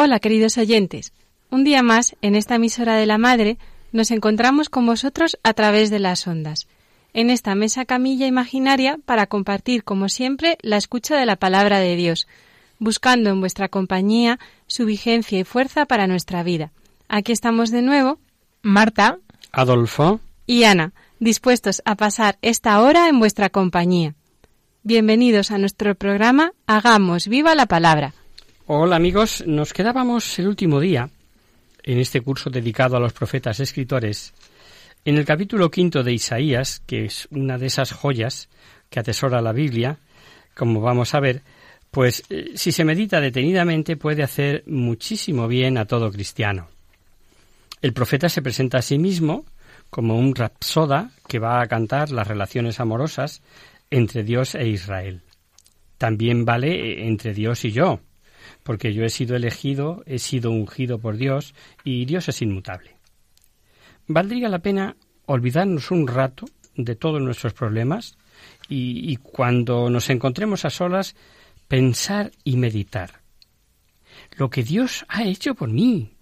Hola 0.00 0.20
queridos 0.20 0.56
oyentes, 0.58 1.12
un 1.50 1.64
día 1.64 1.82
más 1.82 2.14
en 2.22 2.36
esta 2.36 2.54
emisora 2.54 2.94
de 2.94 3.04
la 3.04 3.18
Madre 3.18 3.58
nos 3.90 4.12
encontramos 4.12 4.68
con 4.68 4.86
vosotros 4.86 5.36
a 5.42 5.54
través 5.54 5.90
de 5.90 5.98
las 5.98 6.24
ondas, 6.28 6.68
en 7.14 7.30
esta 7.30 7.56
mesa 7.56 7.84
camilla 7.84 8.28
imaginaria 8.28 9.00
para 9.04 9.26
compartir 9.26 9.82
como 9.82 10.08
siempre 10.08 10.56
la 10.62 10.76
escucha 10.76 11.16
de 11.16 11.26
la 11.26 11.34
palabra 11.34 11.80
de 11.80 11.96
Dios, 11.96 12.28
buscando 12.78 13.30
en 13.30 13.40
vuestra 13.40 13.68
compañía 13.68 14.38
su 14.68 14.86
vigencia 14.86 15.40
y 15.40 15.42
fuerza 15.42 15.84
para 15.84 16.06
nuestra 16.06 16.44
vida. 16.44 16.70
Aquí 17.08 17.32
estamos 17.32 17.72
de 17.72 17.82
nuevo, 17.82 18.20
Marta 18.62 19.18
Adolfo. 19.50 20.20
y 20.46 20.62
Ana, 20.62 20.92
dispuestos 21.18 21.82
a 21.84 21.96
pasar 21.96 22.38
esta 22.40 22.80
hora 22.82 23.08
en 23.08 23.18
vuestra 23.18 23.50
compañía. 23.50 24.14
Bienvenidos 24.84 25.50
a 25.50 25.58
nuestro 25.58 25.96
programa 25.96 26.52
Hagamos 26.68 27.26
viva 27.26 27.56
la 27.56 27.66
palabra. 27.66 28.14
Hola 28.70 28.96
amigos, 28.96 29.44
nos 29.46 29.72
quedábamos 29.72 30.38
el 30.38 30.46
último 30.46 30.78
día 30.78 31.08
en 31.82 31.98
este 31.98 32.20
curso 32.20 32.50
dedicado 32.50 32.98
a 32.98 33.00
los 33.00 33.14
profetas 33.14 33.60
escritores, 33.60 34.34
en 35.06 35.16
el 35.16 35.24
capítulo 35.24 35.70
quinto 35.70 36.02
de 36.02 36.12
Isaías, 36.12 36.82
que 36.86 37.06
es 37.06 37.28
una 37.30 37.56
de 37.56 37.64
esas 37.64 37.92
joyas 37.92 38.50
que 38.90 39.00
atesora 39.00 39.40
la 39.40 39.54
Biblia, 39.54 40.00
como 40.54 40.82
vamos 40.82 41.14
a 41.14 41.20
ver, 41.20 41.40
pues 41.90 42.24
eh, 42.28 42.50
si 42.56 42.70
se 42.70 42.84
medita 42.84 43.22
detenidamente 43.22 43.96
puede 43.96 44.22
hacer 44.22 44.64
muchísimo 44.66 45.48
bien 45.48 45.78
a 45.78 45.86
todo 45.86 46.12
cristiano. 46.12 46.68
El 47.80 47.94
profeta 47.94 48.28
se 48.28 48.42
presenta 48.42 48.80
a 48.80 48.82
sí 48.82 48.98
mismo 48.98 49.46
como 49.88 50.18
un 50.18 50.34
rapsoda 50.34 51.12
que 51.26 51.38
va 51.38 51.62
a 51.62 51.68
cantar 51.68 52.10
las 52.10 52.28
relaciones 52.28 52.80
amorosas 52.80 53.40
entre 53.90 54.24
Dios 54.24 54.54
e 54.54 54.68
Israel. 54.68 55.22
También 55.96 56.44
vale 56.44 57.08
entre 57.08 57.32
Dios 57.32 57.64
y 57.64 57.72
yo, 57.72 58.02
porque 58.68 58.92
yo 58.92 59.02
he 59.02 59.08
sido 59.08 59.34
elegido, 59.34 60.02
he 60.04 60.18
sido 60.18 60.50
ungido 60.50 60.98
por 60.98 61.16
Dios 61.16 61.54
y 61.84 62.04
Dios 62.04 62.28
es 62.28 62.42
inmutable. 62.42 62.96
Valdría 64.06 64.50
la 64.50 64.58
pena 64.58 64.94
olvidarnos 65.24 65.90
un 65.90 66.06
rato 66.06 66.44
de 66.76 66.94
todos 66.94 67.22
nuestros 67.22 67.54
problemas 67.54 68.18
y, 68.68 69.16
cuando 69.16 69.88
nos 69.88 70.10
encontremos 70.10 70.66
a 70.66 70.70
solas 70.70 71.16
pensar 71.66 72.30
y 72.44 72.58
meditar. 72.58 73.22
Lo 74.36 74.50
que 74.50 74.62
Dios 74.62 75.06
ha 75.08 75.24
hecho 75.24 75.54
por 75.54 75.70
mí. 75.70 76.18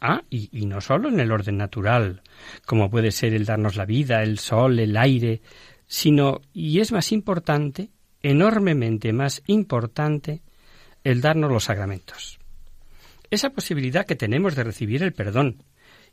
Ah, 0.00 0.22
y, 0.30 0.48
y 0.58 0.64
no 0.64 0.80
solo 0.80 1.10
en 1.10 1.20
el 1.20 1.30
orden 1.30 1.58
natural, 1.58 2.22
como 2.64 2.88
puede 2.88 3.10
ser 3.10 3.34
el 3.34 3.44
darnos 3.44 3.76
la 3.76 3.84
vida, 3.84 4.22
el 4.22 4.38
sol, 4.38 4.78
el 4.78 4.96
aire, 4.96 5.42
sino, 5.86 6.40
y 6.54 6.80
es 6.80 6.90
más 6.90 7.12
importante, 7.12 7.90
enormemente 8.22 9.12
más 9.12 9.42
importante, 9.46 10.40
el 11.10 11.22
darnos 11.22 11.50
los 11.50 11.64
sacramentos. 11.64 12.38
Esa 13.30 13.50
posibilidad 13.50 14.04
que 14.04 14.14
tenemos 14.14 14.54
de 14.54 14.64
recibir 14.64 15.02
el 15.02 15.14
perdón. 15.14 15.62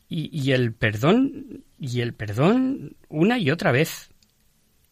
Y, 0.07 0.51
el 0.51 0.71
perdón, 0.73 1.65
y 1.79 1.99
el 2.01 2.13
perdón 2.13 2.95
una 3.09 3.37
y 3.37 3.51
otra 3.51 3.71
vez. 3.73 4.09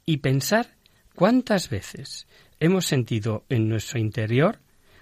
Y 0.06 0.18
pensar 0.18 0.75
cuántas 1.16 1.69
veces 1.69 2.28
hemos 2.59 2.86
sentido 2.86 3.46
en 3.47 3.69
nuestro 3.69 4.00
interior 4.00 4.59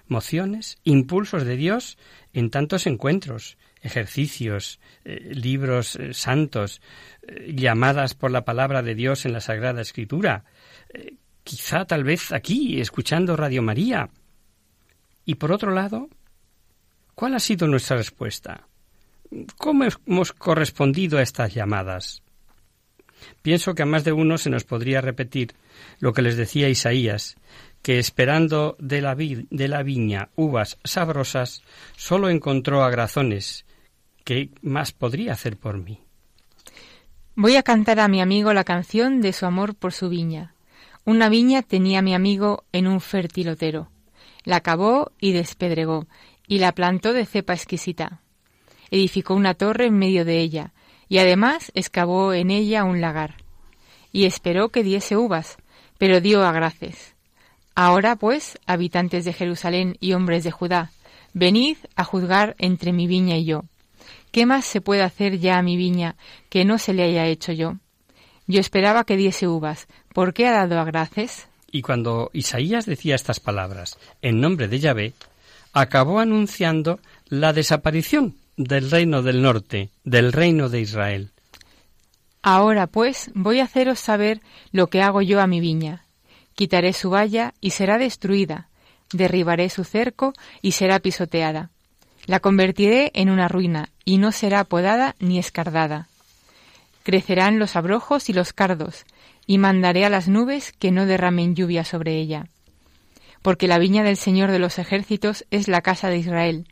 mociones, 0.07 0.77
impulsos 0.83 1.45
de 1.45 1.55
Dios 1.55 1.97
en 2.33 2.51
tantos 2.51 2.85
encuentros, 2.85 3.57
ejercicios, 3.81 4.79
eh, 5.05 5.31
libros 5.33 5.95
eh, 5.95 6.13
santos, 6.13 6.81
eh, 7.27 7.53
llamadas 7.55 8.13
por 8.13 8.29
la 8.29 8.43
palabra 8.43 8.83
de 8.83 8.93
Dios 8.93 9.25
en 9.25 9.33
la 9.33 9.41
Sagrada 9.41 9.81
Escritura, 9.81 10.43
quizá 11.43 11.85
tal 11.85 12.03
vez 12.03 12.33
aquí, 12.33 12.81
escuchando 12.81 13.37
Radio 13.37 13.61
María, 13.61 14.09
y 15.25 15.35
por 15.35 15.51
otro 15.51 15.71
lado, 15.71 16.09
¿cuál 17.15 17.35
ha 17.35 17.39
sido 17.39 17.67
nuestra 17.67 17.97
respuesta? 17.97 18.67
¿Cómo 19.57 19.85
hemos 20.05 20.33
correspondido 20.33 21.17
a 21.17 21.21
estas 21.21 21.53
llamadas? 21.53 22.21
Pienso 23.41 23.75
que 23.75 23.83
a 23.83 23.85
más 23.85 24.03
de 24.03 24.11
uno 24.11 24.37
se 24.37 24.49
nos 24.49 24.63
podría 24.63 24.99
repetir 24.99 25.53
lo 25.99 26.11
que 26.11 26.21
les 26.21 26.37
decía 26.37 26.69
Isaías, 26.69 27.37
que 27.81 27.99
esperando 27.99 28.75
de 28.79 29.01
la, 29.01 29.15
vi 29.15 29.47
de 29.49 29.67
la 29.67 29.83
viña 29.83 30.29
uvas 30.35 30.79
sabrosas, 30.83 31.61
solo 31.95 32.29
encontró 32.29 32.83
agrazones. 32.83 33.65
¿Qué 34.23 34.49
más 34.61 34.91
podría 34.91 35.33
hacer 35.33 35.57
por 35.57 35.77
mí? 35.77 35.99
Voy 37.35 37.55
a 37.55 37.63
cantar 37.63 37.99
a 37.99 38.07
mi 38.07 38.21
amigo 38.21 38.53
la 38.53 38.63
canción 38.63 39.21
de 39.21 39.33
su 39.33 39.45
amor 39.45 39.75
por 39.75 39.93
su 39.93 40.09
viña. 40.09 40.55
Una 41.05 41.29
viña 41.29 41.61
tenía 41.61 42.01
mi 42.01 42.13
amigo 42.13 42.65
en 42.71 42.87
un 42.87 43.01
fértil 43.01 43.49
otero 43.49 43.89
la 44.43 44.61
cavó 44.61 45.11
y 45.19 45.31
despedregó, 45.31 46.07
y 46.47 46.59
la 46.59 46.73
plantó 46.73 47.13
de 47.13 47.25
cepa 47.25 47.53
exquisita. 47.53 48.21
Edificó 48.89 49.35
una 49.35 49.53
torre 49.53 49.85
en 49.87 49.97
medio 49.97 50.25
de 50.25 50.39
ella, 50.39 50.73
y 51.07 51.19
además 51.19 51.71
excavó 51.75 52.33
en 52.33 52.51
ella 52.51 52.83
un 52.83 53.01
lagar. 53.01 53.35
Y 54.11 54.25
esperó 54.25 54.69
que 54.69 54.83
diese 54.83 55.17
uvas, 55.17 55.57
pero 55.97 56.21
dio 56.21 56.43
agraces. 56.43 57.15
Ahora, 57.75 58.15
pues, 58.15 58.59
habitantes 58.65 59.23
de 59.23 59.33
Jerusalén 59.33 59.97
y 59.99 60.13
hombres 60.13 60.43
de 60.43 60.51
Judá, 60.51 60.91
venid 61.33 61.77
a 61.95 62.03
juzgar 62.03 62.55
entre 62.59 62.91
mi 62.91 63.07
viña 63.07 63.37
y 63.37 63.45
yo. 63.45 63.63
¿Qué 64.31 64.45
más 64.45 64.65
se 64.65 64.81
puede 64.81 65.03
hacer 65.03 65.39
ya 65.39 65.57
a 65.57 65.61
mi 65.61 65.77
viña 65.77 66.15
que 66.49 66.65
no 66.65 66.77
se 66.77 66.93
le 66.93 67.03
haya 67.03 67.27
hecho 67.27 67.51
yo? 67.51 67.75
Yo 68.47 68.59
esperaba 68.59 69.03
que 69.03 69.17
diese 69.17 69.47
uvas. 69.47 69.87
¿Por 70.13 70.33
qué 70.33 70.47
ha 70.47 70.51
dado 70.51 70.79
agraces? 70.79 71.47
Y 71.71 71.81
cuando 71.81 72.29
Isaías 72.33 72.85
decía 72.85 73.15
estas 73.15 73.39
palabras 73.39 73.97
en 74.21 74.41
nombre 74.41 74.67
de 74.67 74.79
Yahvé, 74.79 75.13
acabó 75.73 76.19
anunciando 76.19 76.99
la 77.29 77.53
desaparición 77.53 78.35
del 78.57 78.91
reino 78.91 79.21
del 79.21 79.41
norte, 79.41 79.89
del 80.03 80.33
reino 80.33 80.69
de 80.69 80.81
Israel. 80.81 81.31
Ahora 82.43 82.87
pues 82.87 83.31
voy 83.33 83.59
a 83.59 83.65
haceros 83.65 83.99
saber 83.99 84.41
lo 84.71 84.87
que 84.87 85.01
hago 85.01 85.21
yo 85.21 85.39
a 85.39 85.47
mi 85.47 85.59
viña. 85.59 86.05
Quitaré 86.55 86.93
su 86.93 87.11
valla 87.11 87.53
y 87.61 87.71
será 87.71 87.97
destruida, 87.97 88.67
derribaré 89.13 89.69
su 89.69 89.83
cerco 89.83 90.33
y 90.61 90.73
será 90.73 90.99
pisoteada. 90.99 91.69
La 92.25 92.39
convertiré 92.39 93.11
en 93.13 93.29
una 93.29 93.47
ruina 93.47 93.89
y 94.05 94.17
no 94.17 94.31
será 94.31 94.63
podada 94.63 95.15
ni 95.19 95.39
escardada. 95.39 96.07
Crecerán 97.03 97.57
los 97.57 97.75
abrojos 97.75 98.29
y 98.29 98.33
los 98.33 98.53
cardos, 98.53 99.05
y 99.51 99.57
mandaré 99.57 100.05
a 100.05 100.09
las 100.09 100.29
nubes 100.29 100.71
que 100.71 100.91
no 100.91 101.05
derramen 101.05 101.57
lluvia 101.57 101.83
sobre 101.83 102.15
ella. 102.15 102.47
Porque 103.41 103.67
la 103.67 103.79
viña 103.79 104.01
del 104.01 104.15
Señor 104.15 104.49
de 104.49 104.59
los 104.59 104.79
ejércitos 104.79 105.45
es 105.51 105.67
la 105.67 105.81
casa 105.81 106.07
de 106.07 106.19
Israel, 106.19 106.69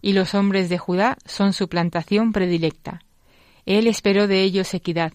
y 0.00 0.14
los 0.14 0.34
hombres 0.34 0.70
de 0.70 0.78
Judá 0.78 1.18
son 1.26 1.52
su 1.52 1.68
plantación 1.68 2.32
predilecta. 2.32 3.00
Él 3.66 3.86
esperó 3.86 4.28
de 4.28 4.44
ellos 4.44 4.72
equidad, 4.72 5.12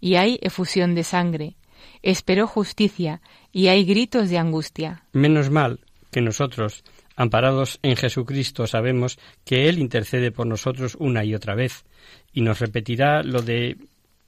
y 0.00 0.14
hay 0.14 0.38
efusión 0.40 0.94
de 0.94 1.04
sangre. 1.04 1.56
Esperó 2.00 2.46
justicia, 2.46 3.20
y 3.52 3.66
hay 3.66 3.84
gritos 3.84 4.30
de 4.30 4.38
angustia. 4.38 5.04
Menos 5.12 5.50
mal 5.50 5.80
que 6.10 6.22
nosotros, 6.22 6.82
amparados 7.14 7.78
en 7.82 7.94
Jesucristo, 7.96 8.66
sabemos 8.66 9.18
que 9.44 9.68
Él 9.68 9.78
intercede 9.78 10.32
por 10.32 10.46
nosotros 10.46 10.96
una 10.98 11.26
y 11.26 11.34
otra 11.34 11.54
vez, 11.54 11.84
y 12.32 12.40
nos 12.40 12.58
repetirá 12.58 13.22
lo 13.22 13.42
de 13.42 13.76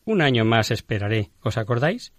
un 0.05 0.21
año 0.21 0.45
más 0.45 0.71
esperaré. 0.71 1.31
¿Os 1.41 1.57
acordáis? 1.57 2.13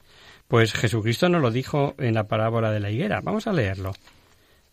Pues 0.48 0.74
Jesucristo 0.74 1.28
nos 1.30 1.42
lo 1.42 1.52
dijo 1.52 1.94
en 1.98 2.14
la 2.14 2.28
parábola 2.28 2.72
de 2.72 2.80
la 2.80 2.90
higuera. 2.90 3.22
Vamos 3.22 3.48
a 3.48 3.54
leerlo. 3.54 3.94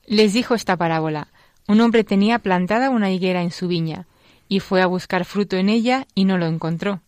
Les 0.06 0.32
dijo 0.32 0.54
esta 0.54 0.76
parábola. 0.76 1.28
Un 1.66 1.80
hombre 1.80 2.04
tenía 2.04 2.38
plantada 2.38 2.90
una 2.90 3.10
higuera 3.10 3.42
en 3.42 3.50
su 3.50 3.68
viña, 3.68 4.06
y 4.48 4.60
fue 4.60 4.82
a 4.82 4.86
buscar 4.86 5.24
fruto 5.24 5.56
en 5.56 5.68
ella 5.68 6.06
y 6.14 6.26
no 6.26 6.36
lo 6.36 6.46
encontró. 6.46 7.00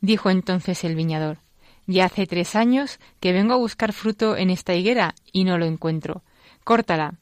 Dijo 0.00 0.30
entonces 0.30 0.84
el 0.84 0.94
viñador, 0.94 1.38
Ya 1.86 2.04
hace 2.04 2.26
tres 2.26 2.54
años 2.54 3.00
que 3.20 3.32
vengo 3.32 3.54
a 3.54 3.58
buscar 3.58 3.92
fruto 3.92 4.36
en 4.36 4.50
esta 4.50 4.74
higuera 4.74 5.14
y 5.32 5.44
no 5.44 5.58
lo 5.58 5.66
encuentro. 5.66 6.22
Córtala. 6.64 7.14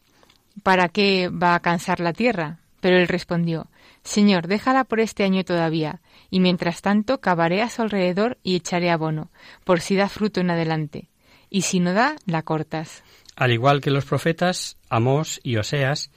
¿Para 0.63 0.89
qué 0.89 1.29
va 1.29 1.55
a 1.55 1.61
cansar 1.61 2.01
la 2.01 2.13
tierra? 2.13 2.59
Pero 2.81 2.99
él 2.99 3.09
respondió, 3.09 3.69
Señor, 4.03 4.47
déjala 4.47 4.85
por 4.85 5.01
este 5.01 5.25
año 5.25 5.45
todavía, 5.45 6.01
y 6.31 6.41
mientras 6.41 6.83
tanto 6.83 7.21
cavaré 7.21 7.63
a 7.63 7.71
su 7.71 7.83
alrededor 7.83 8.39
y 8.43 8.57
echaré 8.57 8.91
abono, 8.91 9.31
por 9.65 9.81
si 9.81 9.97
da 9.97 10.09
fruto 10.09 10.41
en 10.41 10.51
adelante. 10.51 11.09
Y 11.51 11.63
si 11.63 11.81
no 11.81 11.93
da, 11.93 12.17
la 12.27 12.43
cortas. 12.43 13.03
Al 13.37 13.53
igual 13.53 13.81
que 13.81 13.91
los 13.91 14.05
profetas 14.05 14.77
Amós 14.89 15.41
y 15.43 15.57
Oseas, 15.57 16.11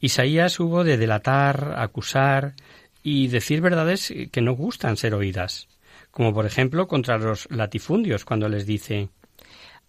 Isaías 0.00 0.58
hubo 0.60 0.84
de 0.84 0.96
delatar, 0.96 1.74
acusar 1.78 2.54
y 3.02 3.28
decir 3.28 3.60
verdades 3.60 4.12
que 4.30 4.42
no 4.42 4.52
gustan 4.52 4.96
ser 4.96 5.14
oídas, 5.14 5.68
como 6.10 6.32
por 6.32 6.46
ejemplo 6.46 6.88
contra 6.88 7.18
los 7.18 7.48
latifundios 7.50 8.24
cuando 8.24 8.48
les 8.48 8.66
dice 8.66 9.10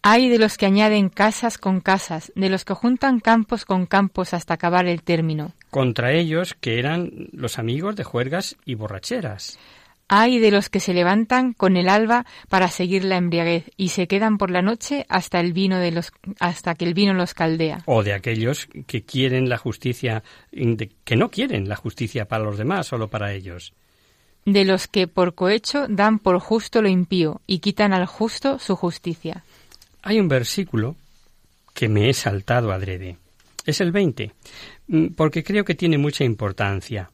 hay 0.05 0.27
de 0.27 0.37
los 0.37 0.57
que 0.57 0.65
añaden 0.65 1.07
casas 1.07 1.57
con 1.57 1.79
casas, 1.79 2.33
de 2.35 2.49
los 2.49 2.65
que 2.65 2.73
juntan 2.73 3.21
campos 3.21 3.63
con 3.63 3.85
campos 3.85 4.33
hasta 4.33 4.55
acabar 4.55 4.85
el 4.85 5.01
término. 5.01 5.53
Contra 5.73 6.13
ellos, 6.13 6.55
que 6.61 6.77
eran 6.77 7.29
los 7.31 7.57
amigos 7.57 7.95
de 7.95 8.03
juergas 8.03 8.57
y 8.63 8.75
borracheras. 8.75 9.57
Hay 10.07 10.37
de 10.37 10.51
los 10.51 10.69
que 10.69 10.79
se 10.79 10.93
levantan 10.93 11.53
con 11.53 11.77
el 11.77 11.89
alba 11.89 12.27
para 12.47 12.67
seguir 12.67 13.03
la 13.03 13.17
embriaguez 13.17 13.71
y 13.75 13.89
se 13.89 14.05
quedan 14.05 14.37
por 14.37 14.51
la 14.51 14.61
noche 14.61 15.07
hasta 15.09 15.39
el 15.39 15.51
vino 15.51 15.79
de 15.79 15.89
los 15.89 16.11
hasta 16.39 16.75
que 16.75 16.85
el 16.85 16.93
vino 16.93 17.15
los 17.15 17.33
caldea. 17.33 17.81
O 17.87 18.03
de 18.03 18.13
aquellos 18.13 18.67
que 18.85 19.01
quieren 19.01 19.49
la 19.49 19.57
justicia 19.57 20.21
que 20.51 21.15
no 21.15 21.31
quieren 21.31 21.67
la 21.67 21.75
justicia 21.75 22.25
para 22.25 22.43
los 22.43 22.59
demás, 22.59 22.85
solo 22.85 23.07
para 23.07 23.33
ellos. 23.33 23.73
De 24.45 24.65
los 24.65 24.87
que 24.87 25.07
por 25.07 25.33
cohecho 25.33 25.87
dan 25.89 26.19
por 26.19 26.37
justo 26.37 26.83
lo 26.83 26.87
impío 26.87 27.41
y 27.47 27.59
quitan 27.59 27.93
al 27.93 28.05
justo 28.05 28.59
su 28.59 28.75
justicia. 28.75 29.43
Hay 30.03 30.19
un 30.19 30.27
versículo 30.27 30.95
que 31.73 31.89
me 31.89 32.11
he 32.11 32.13
saltado 32.13 32.71
adrede. 32.71 33.17
Es 33.65 33.81
el 33.81 33.92
20, 33.92 34.31
mm, 34.88 35.07
porque 35.15 35.44
creo 35.44 35.65
que 35.65 35.75
tiene 35.75 35.98
mucha 35.98 36.24
importancia. 36.24 37.12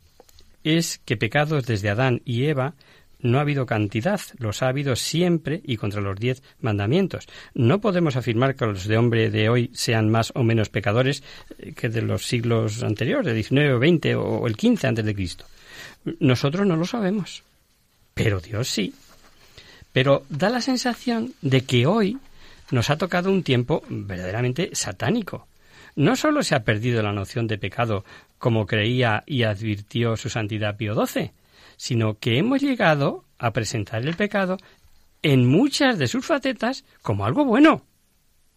Es 0.63 0.99
que 1.05 1.17
pecados 1.17 1.65
desde 1.65 1.89
Adán 1.89 2.21
y 2.25 2.45
Eva 2.45 2.75
no 3.21 3.37
ha 3.37 3.41
habido 3.41 3.65
cantidad, 3.65 4.19
los 4.37 4.63
ha 4.63 4.69
habido 4.69 4.95
siempre 4.95 5.61
y 5.63 5.77
contra 5.77 6.01
los 6.01 6.17
diez 6.17 6.41
mandamientos. 6.61 7.27
No 7.53 7.81
podemos 7.81 8.15
afirmar 8.15 8.55
que 8.55 8.65
los 8.65 8.85
de 8.85 8.97
hombre 8.97 9.29
de 9.29 9.49
hoy 9.49 9.71
sean 9.73 10.09
más 10.09 10.31
o 10.35 10.43
menos 10.43 10.69
pecadores 10.69 11.23
eh, 11.57 11.73
que 11.73 11.89
de 11.89 12.01
los 12.01 12.25
siglos 12.25 12.81
anteriores, 12.83 13.27
de 13.27 13.33
19 13.33 13.73
o 13.73 13.79
20 13.79 14.15
o 14.15 14.47
el 14.47 14.55
15 14.55 14.87
antes 14.87 15.05
de 15.05 15.15
Cristo. 15.15 15.45
Nosotros 16.19 16.65
no 16.65 16.75
lo 16.75 16.85
sabemos, 16.85 17.43
pero 18.13 18.39
Dios 18.39 18.69
sí. 18.69 18.93
Pero 19.91 20.23
da 20.29 20.49
la 20.49 20.61
sensación 20.61 21.33
de 21.41 21.61
que 21.61 21.85
hoy 21.85 22.17
nos 22.71 22.89
ha 22.89 22.97
tocado 22.97 23.31
un 23.31 23.43
tiempo 23.43 23.83
verdaderamente 23.89 24.69
satánico. 24.73 25.48
No 25.99 26.15
solo 26.15 26.43
se 26.43 26.55
ha 26.55 26.63
perdido 26.63 27.03
la 27.03 27.11
noción 27.11 27.45
de 27.45 27.57
pecado 27.57 28.05
como 28.37 28.65
creía 28.65 29.21
y 29.25 29.43
advirtió 29.43 30.15
su 30.15 30.29
santidad 30.29 30.77
Pío 30.77 30.95
XII, 30.95 31.33
sino 31.75 32.17
que 32.19 32.37
hemos 32.37 32.61
llegado 32.61 33.25
a 33.37 33.51
presentar 33.51 34.07
el 34.07 34.15
pecado 34.15 34.55
en 35.23 35.45
muchas 35.45 35.99
de 35.99 36.07
sus 36.07 36.25
facetas 36.25 36.85
como 37.01 37.25
algo 37.25 37.43
bueno. 37.43 37.85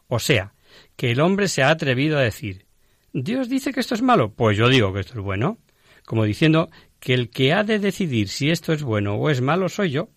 O 0.06 0.20
sea, 0.20 0.52
que 0.94 1.10
el 1.10 1.20
hombre 1.20 1.48
se 1.48 1.64
ha 1.64 1.70
atrevido 1.70 2.16
a 2.16 2.22
decir 2.22 2.64
Dios 3.12 3.48
dice 3.48 3.72
que 3.72 3.80
esto 3.80 3.96
es 3.96 4.02
malo, 4.02 4.32
pues 4.32 4.56
yo 4.56 4.68
digo 4.68 4.92
que 4.92 5.00
esto 5.00 5.14
es 5.14 5.24
bueno, 5.24 5.58
como 6.06 6.22
diciendo 6.22 6.70
que 7.00 7.12
el 7.12 7.28
que 7.28 7.52
ha 7.54 7.64
de 7.64 7.80
decidir 7.80 8.28
si 8.28 8.52
esto 8.52 8.72
es 8.72 8.84
bueno 8.84 9.16
o 9.16 9.30
es 9.30 9.40
malo 9.40 9.68
soy 9.68 9.90
yo, 9.90 10.10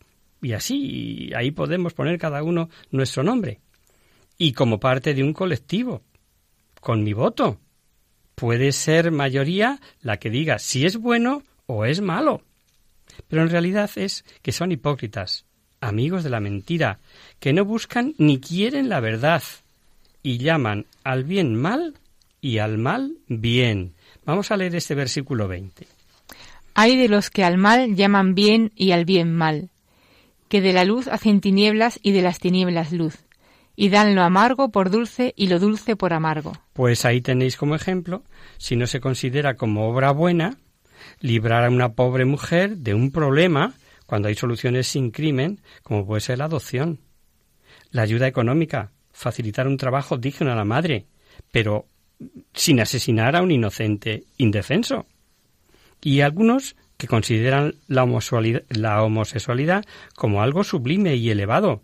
y 0.43 0.53
así 0.53 1.31
ahí 1.35 1.49
podemos 1.49 1.95
poner 1.95 2.19
cada 2.19 2.43
uno 2.43 2.69
nuestro 2.91 3.23
nombre. 3.23 3.61
Y 4.37 4.53
como 4.53 4.79
parte 4.79 5.15
de 5.15 5.23
un 5.23 5.33
colectivo, 5.33 6.03
con 6.85 7.03
mi 7.03 7.13
voto. 7.13 7.57
Puede 8.35 8.71
ser 8.71 9.09
mayoría 9.09 9.79
la 10.03 10.17
que 10.17 10.29
diga 10.29 10.59
si 10.59 10.85
es 10.85 10.97
bueno 10.97 11.41
o 11.65 11.83
es 11.83 11.99
malo. 11.99 12.43
Pero 13.27 13.41
en 13.41 13.49
realidad 13.49 13.89
es 13.95 14.23
que 14.43 14.51
son 14.51 14.71
hipócritas, 14.71 15.45
amigos 15.81 16.23
de 16.23 16.29
la 16.29 16.39
mentira, 16.39 16.99
que 17.39 17.53
no 17.53 17.65
buscan 17.65 18.13
ni 18.19 18.39
quieren 18.39 18.87
la 18.87 18.99
verdad 18.99 19.41
y 20.21 20.37
llaman 20.37 20.85
al 21.03 21.23
bien 21.23 21.55
mal 21.55 21.95
y 22.39 22.59
al 22.59 22.77
mal 22.77 23.17
bien. 23.27 23.95
Vamos 24.23 24.51
a 24.51 24.57
leer 24.57 24.75
este 24.75 24.93
versículo 24.93 25.47
20. 25.47 25.87
Hay 26.75 26.97
de 26.97 27.09
los 27.09 27.31
que 27.31 27.43
al 27.43 27.57
mal 27.57 27.95
llaman 27.95 28.35
bien 28.35 28.71
y 28.75 28.91
al 28.91 29.05
bien 29.05 29.33
mal, 29.33 29.69
que 30.49 30.61
de 30.61 30.71
la 30.71 30.85
luz 30.85 31.07
hacen 31.07 31.41
tinieblas 31.41 31.99
y 32.03 32.11
de 32.11 32.21
las 32.21 32.37
tinieblas 32.37 32.91
luz 32.91 33.24
y 33.75 33.89
dan 33.89 34.15
lo 34.15 34.23
amargo 34.23 34.69
por 34.71 34.89
dulce 34.89 35.33
y 35.35 35.47
lo 35.47 35.59
dulce 35.59 35.95
por 35.95 36.13
amargo. 36.13 36.53
Pues 36.73 37.05
ahí 37.05 37.21
tenéis 37.21 37.57
como 37.57 37.75
ejemplo, 37.75 38.23
si 38.57 38.75
no 38.75 38.87
se 38.87 38.99
considera 38.99 39.55
como 39.55 39.87
obra 39.87 40.11
buena, 40.11 40.57
librar 41.19 41.65
a 41.65 41.69
una 41.69 41.93
pobre 41.93 42.25
mujer 42.25 42.77
de 42.77 42.93
un 42.93 43.11
problema 43.11 43.73
cuando 44.05 44.27
hay 44.27 44.35
soluciones 44.35 44.87
sin 44.87 45.11
crimen, 45.11 45.61
como 45.83 46.05
puede 46.05 46.21
ser 46.21 46.37
la 46.37 46.45
adopción, 46.45 46.99
la 47.91 48.03
ayuda 48.03 48.27
económica, 48.27 48.91
facilitar 49.11 49.67
un 49.67 49.77
trabajo 49.77 50.17
digno 50.17 50.51
a 50.51 50.55
la 50.55 50.65
madre, 50.65 51.05
pero 51.51 51.85
sin 52.53 52.79
asesinar 52.79 53.35
a 53.35 53.41
un 53.41 53.51
inocente 53.51 54.23
indefenso. 54.37 55.05
Y 56.01 56.21
algunos 56.21 56.75
que 56.97 57.07
consideran 57.07 57.75
la 57.87 58.03
homosexualidad, 58.03 58.63
la 58.69 59.03
homosexualidad 59.03 59.83
como 60.15 60.41
algo 60.41 60.63
sublime 60.63 61.15
y 61.15 61.29
elevado, 61.29 61.81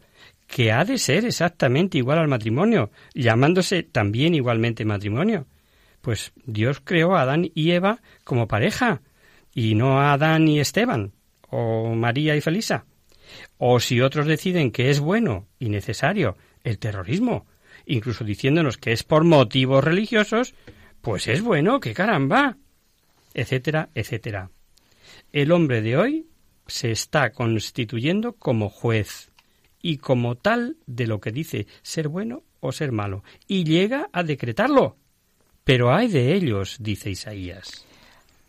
que 0.51 0.73
ha 0.73 0.83
de 0.83 0.97
ser 0.97 1.23
exactamente 1.23 1.97
igual 1.97 2.19
al 2.19 2.27
matrimonio, 2.27 2.91
llamándose 3.13 3.83
también 3.83 4.35
igualmente 4.35 4.83
matrimonio. 4.83 5.47
Pues 6.01 6.33
Dios 6.45 6.81
creó 6.83 7.15
a 7.15 7.21
Adán 7.21 7.49
y 7.55 7.71
Eva 7.71 8.01
como 8.25 8.49
pareja, 8.49 9.01
y 9.55 9.75
no 9.75 10.01
a 10.01 10.11
Adán 10.11 10.49
y 10.49 10.59
Esteban, 10.59 11.13
o 11.49 11.95
María 11.95 12.35
y 12.35 12.41
Felisa. 12.41 12.85
O 13.57 13.79
si 13.79 14.01
otros 14.01 14.25
deciden 14.25 14.71
que 14.71 14.89
es 14.89 14.99
bueno 14.99 15.47
y 15.57 15.69
necesario 15.69 16.35
el 16.65 16.79
terrorismo, 16.79 17.47
incluso 17.85 18.25
diciéndonos 18.25 18.77
que 18.77 18.91
es 18.91 19.03
por 19.03 19.23
motivos 19.23 19.81
religiosos, 19.81 20.53
pues 20.99 21.29
es 21.29 21.41
bueno, 21.41 21.79
que 21.79 21.93
caramba, 21.93 22.57
etcétera, 23.33 23.87
etcétera. 23.95 24.49
El 25.31 25.53
hombre 25.53 25.81
de 25.81 25.95
hoy 25.95 26.27
se 26.67 26.91
está 26.91 27.31
constituyendo 27.31 28.33
como 28.33 28.69
juez 28.69 29.30
y 29.81 29.97
como 29.97 30.35
tal 30.35 30.77
de 30.85 31.07
lo 31.07 31.19
que 31.19 31.31
dice 31.31 31.67
ser 31.81 32.07
bueno 32.07 32.43
o 32.59 32.71
ser 32.71 32.91
malo, 32.91 33.23
y 33.47 33.63
llega 33.63 34.09
a 34.13 34.23
decretarlo. 34.23 34.95
Pero 35.63 35.93
hay 35.93 36.07
de 36.07 36.35
ellos, 36.35 36.77
dice 36.79 37.09
Isaías. 37.09 37.85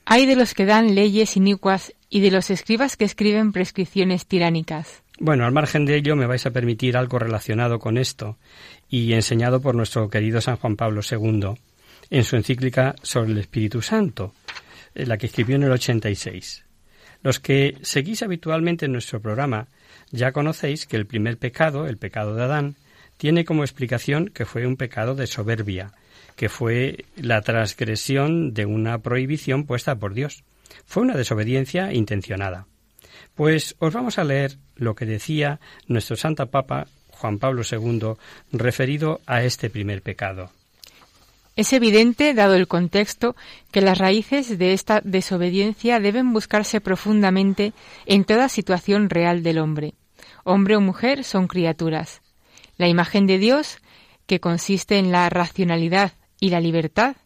Hay 0.05 0.27
de 0.27 0.37
los 0.37 0.55
que 0.55 0.65
dan 0.65 0.95
leyes 0.95 1.37
inicuas 1.37 1.95
y 2.11 2.21
de 2.21 2.31
los 2.31 2.51
escribas 2.51 2.97
que 2.97 3.05
escriben 3.05 3.53
prescripciones 3.53 4.27
tiránicas. 4.27 5.03
Bueno, 5.19 5.45
al 5.45 5.53
margen 5.53 5.85
de 5.85 5.97
ello 5.97 6.17
me 6.17 6.27
vais 6.27 6.45
a 6.47 6.51
permitir 6.51 6.97
algo 6.97 7.19
relacionado 7.19 7.79
con 7.79 7.97
esto 7.97 8.39
y 8.89 9.13
enseñado 9.13 9.61
por 9.61 9.75
nuestro 9.75 10.11
querido 10.11 10.41
San 10.41 10.57
Juan 10.57 10.77
Pablo 10.77 11.01
II 11.09 11.55
en 12.11 12.25
su 12.25 12.37
encíclica 12.37 12.97
sobre 13.03 13.31
el 13.31 13.39
Espíritu 13.39 13.81
Santo, 13.81 14.35
la 14.95 15.17
que 15.17 15.27
escribió 15.27 15.57
en 15.57 15.63
el 15.63 15.73
86. 15.73 16.65
Los 17.23 17.39
que 17.39 17.79
seguís 17.83 18.23
habitualmente 18.23 18.87
en 18.87 18.93
nuestro 18.93 19.21
programa 19.21 19.69
ya 20.13 20.33
conocéis 20.33 20.87
que 20.87 20.97
el 20.97 21.07
primer 21.07 21.39
pecado, 21.39 21.87
el 21.87 21.97
pecado 21.97 22.35
de 22.35 22.45
Adán, 22.45 22.77
tiene 23.17 23.45
como 23.45 23.65
explicación 23.65 24.29
que 24.29 24.45
fue 24.45 24.67
un 24.67 24.77
pecado 24.77 25.15
de 25.15 25.27
soberbia, 25.27 25.93
que 26.37 26.49
fue 26.49 27.07
la 27.17 27.41
transgresión 27.41 28.53
de 28.53 28.67
una 28.67 28.99
prohibición 28.99 29.65
puesta 29.65 29.97
por 29.97 30.15
Dios. 30.15 30.45
Fue 30.85 31.03
una 31.03 31.17
desobediencia 31.17 31.93
intencionada. 31.93 32.67
Pues 33.35 33.75
os 33.79 33.95
vamos 33.95 34.19
a 34.19 34.25
leer 34.25 34.59
lo 34.77 34.95
que 34.95 35.07
decía 35.07 35.61
nuestro 35.87 36.17
Santa 36.17 36.47
Papa 36.47 36.87
Juan 37.11 37.39
Pablo 37.39 37.63
II 37.71 38.15
referido 38.53 39.21
a 39.27 39.43
este 39.45 39.71
primer 39.71 40.03
pecado. 40.03 40.51
Es 41.55 41.73
evidente, 41.73 42.35
dado 42.35 42.55
el 42.55 42.67
contexto, 42.67 43.37
que 43.71 43.83
las 43.83 43.99
raíces 43.99 44.59
de 44.59 44.73
esta 44.73 45.01
desobediencia 45.05 46.01
deben 46.01 46.33
buscarse 46.33 46.81
profundamente 46.81 47.75
en 48.07 48.25
toda 48.25 48.49
situación 48.49 49.11
real 49.11 49.43
del 49.43 49.59
hombre 49.59 49.95
hombre 50.45 50.77
o 50.77 50.81
mujer, 50.81 51.25
son 51.25 51.47
criaturas. 51.47 52.23
La 52.77 52.89
imagen 52.89 53.27
de 53.27 53.39
Dios, 53.39 53.79
que 54.27 54.41
consiste 54.41 54.99
en 54.99 55.13
la 55.13 55.29
racionalidad 55.29 56.13
y 56.41 56.51
la 56.51 56.61
libertad, 56.61 57.17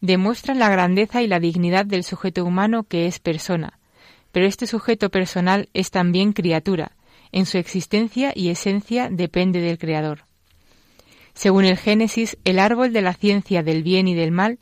demuestra 0.00 0.54
la 0.54 0.68
grandeza 0.68 1.22
y 1.22 1.26
la 1.26 1.40
dignidad 1.40 1.86
del 1.86 2.04
sujeto 2.04 2.44
humano 2.44 2.84
que 2.84 3.06
es 3.06 3.18
persona. 3.18 3.78
Pero 4.32 4.46
este 4.46 4.66
sujeto 4.66 5.10
personal 5.10 5.68
es 5.74 5.90
también 5.90 6.32
criatura. 6.32 6.92
En 7.32 7.46
su 7.46 7.58
existencia 7.58 8.32
y 8.34 8.48
esencia 8.48 9.08
depende 9.10 9.60
del 9.60 9.78
Creador. 9.78 10.24
Según 11.34 11.64
el 11.64 11.76
Génesis, 11.76 12.36
el 12.44 12.58
árbol 12.58 12.92
de 12.92 13.02
la 13.02 13.14
ciencia 13.14 13.62
del 13.62 13.82
bien 13.82 14.08
y 14.08 14.14
del 14.14 14.32
mal 14.32 14.58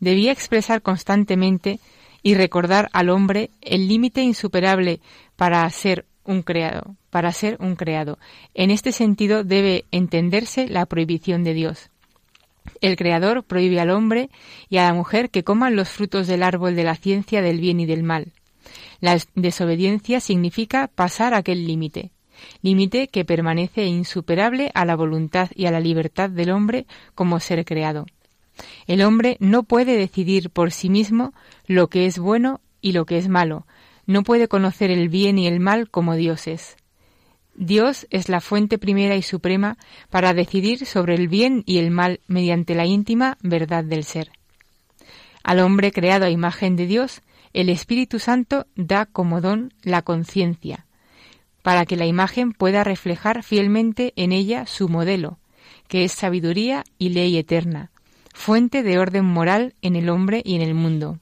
debía 0.00 0.32
expresar 0.32 0.82
constantemente 0.82 1.80
y 2.22 2.34
recordar 2.34 2.88
al 2.92 3.10
hombre 3.10 3.50
el 3.60 3.88
límite 3.88 4.22
insuperable 4.22 5.00
para 5.36 5.68
ser 5.70 6.04
un 6.28 6.42
creado, 6.42 6.94
para 7.10 7.32
ser 7.32 7.56
un 7.58 7.74
creado. 7.74 8.18
En 8.54 8.70
este 8.70 8.92
sentido 8.92 9.42
debe 9.42 9.86
entenderse 9.90 10.68
la 10.68 10.86
prohibición 10.86 11.42
de 11.42 11.54
Dios. 11.54 11.90
El 12.82 12.96
Creador 12.96 13.44
prohíbe 13.44 13.80
al 13.80 13.90
hombre 13.90 14.28
y 14.68 14.76
a 14.76 14.84
la 14.84 14.94
mujer 14.94 15.30
que 15.30 15.42
coman 15.42 15.74
los 15.74 15.88
frutos 15.88 16.26
del 16.26 16.42
árbol 16.42 16.76
de 16.76 16.84
la 16.84 16.94
ciencia 16.96 17.40
del 17.40 17.60
bien 17.60 17.80
y 17.80 17.86
del 17.86 18.02
mal. 18.02 18.32
La 19.00 19.18
desobediencia 19.34 20.20
significa 20.20 20.88
pasar 20.94 21.32
aquel 21.32 21.66
límite, 21.66 22.10
límite 22.60 23.08
que 23.08 23.24
permanece 23.24 23.86
insuperable 23.86 24.70
a 24.74 24.84
la 24.84 24.96
voluntad 24.96 25.48
y 25.54 25.64
a 25.64 25.70
la 25.70 25.80
libertad 25.80 26.28
del 26.28 26.50
hombre 26.50 26.86
como 27.14 27.40
ser 27.40 27.64
creado. 27.64 28.04
El 28.86 29.02
hombre 29.02 29.38
no 29.40 29.62
puede 29.62 29.96
decidir 29.96 30.50
por 30.50 30.72
sí 30.72 30.90
mismo 30.90 31.32
lo 31.66 31.88
que 31.88 32.04
es 32.04 32.18
bueno 32.18 32.60
y 32.82 32.92
lo 32.92 33.06
que 33.06 33.16
es 33.16 33.28
malo, 33.28 33.66
no 34.08 34.22
puede 34.22 34.48
conocer 34.48 34.90
el 34.90 35.10
bien 35.10 35.38
y 35.38 35.46
el 35.46 35.60
mal 35.60 35.90
como 35.90 36.16
Dios 36.16 36.48
es. 36.48 36.76
Dios 37.54 38.06
es 38.08 38.30
la 38.30 38.40
fuente 38.40 38.78
primera 38.78 39.16
y 39.16 39.22
suprema 39.22 39.76
para 40.08 40.32
decidir 40.32 40.86
sobre 40.86 41.14
el 41.14 41.28
bien 41.28 41.62
y 41.66 41.76
el 41.76 41.90
mal 41.90 42.20
mediante 42.26 42.74
la 42.74 42.86
íntima 42.86 43.36
verdad 43.42 43.84
del 43.84 44.04
ser. 44.04 44.30
Al 45.44 45.60
hombre 45.60 45.92
creado 45.92 46.24
a 46.24 46.30
imagen 46.30 46.74
de 46.74 46.86
Dios, 46.86 47.20
el 47.52 47.68
Espíritu 47.68 48.18
Santo 48.18 48.66
da 48.76 49.04
como 49.04 49.42
don 49.42 49.74
la 49.82 50.00
conciencia, 50.00 50.86
para 51.62 51.84
que 51.84 51.96
la 51.96 52.06
imagen 52.06 52.52
pueda 52.52 52.84
reflejar 52.84 53.42
fielmente 53.42 54.14
en 54.16 54.32
ella 54.32 54.64
su 54.64 54.88
modelo, 54.88 55.38
que 55.86 56.04
es 56.04 56.12
sabiduría 56.12 56.84
y 56.96 57.10
ley 57.10 57.36
eterna, 57.36 57.90
fuente 58.32 58.82
de 58.82 58.98
orden 58.98 59.26
moral 59.26 59.74
en 59.82 59.96
el 59.96 60.08
hombre 60.08 60.40
y 60.46 60.54
en 60.54 60.62
el 60.62 60.72
mundo. 60.72 61.18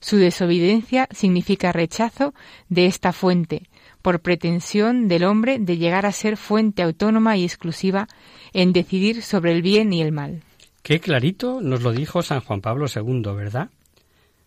Su 0.00 0.16
desobediencia 0.16 1.08
significa 1.10 1.72
rechazo 1.72 2.34
de 2.68 2.86
esta 2.86 3.12
fuente, 3.12 3.68
por 4.02 4.20
pretensión 4.20 5.08
del 5.08 5.24
hombre 5.24 5.58
de 5.58 5.76
llegar 5.76 6.06
a 6.06 6.12
ser 6.12 6.36
fuente 6.36 6.82
autónoma 6.82 7.36
y 7.36 7.44
exclusiva 7.44 8.08
en 8.52 8.72
decidir 8.72 9.22
sobre 9.22 9.52
el 9.52 9.62
bien 9.62 9.92
y 9.92 10.02
el 10.02 10.12
mal. 10.12 10.42
Qué 10.82 11.00
clarito 11.00 11.60
nos 11.60 11.82
lo 11.82 11.92
dijo 11.92 12.22
San 12.22 12.40
Juan 12.40 12.60
Pablo 12.60 12.86
II, 12.94 13.22
¿verdad? 13.34 13.70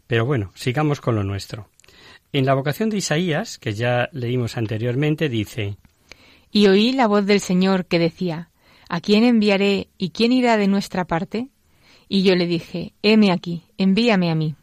Pero 0.08 0.26
bueno, 0.26 0.52
sigamos 0.56 1.02
con 1.02 1.16
lo 1.16 1.24
nuestro. 1.24 1.68
En 2.34 2.46
la 2.46 2.54
vocación 2.54 2.90
de 2.90 2.98
Isaías, 2.98 3.58
que 3.58 3.74
ya 3.74 4.10
leímos 4.14 4.58
anteriormente, 4.58 5.28
dice 5.28 5.76
Y 6.52 6.68
oí 6.68 6.94
la 6.94 7.08
voz 7.08 7.26
del 7.26 7.42
Señor 7.42 7.86
que 7.86 8.00
decía 8.00 8.50
¿A 8.90 9.02
quién 9.02 9.24
enviaré 9.24 9.90
y 9.98 10.10
quién 10.10 10.32
irá 10.32 10.58
de 10.58 10.68
nuestra 10.68 11.06
parte? 11.06 11.50
Y 12.08 12.24
yo 12.24 12.36
le 12.36 12.48
dije 12.48 12.94
Heme 13.04 13.32
aquí, 13.32 13.64
envíame 13.78 14.32
a 14.32 14.36
mí. 14.36 14.56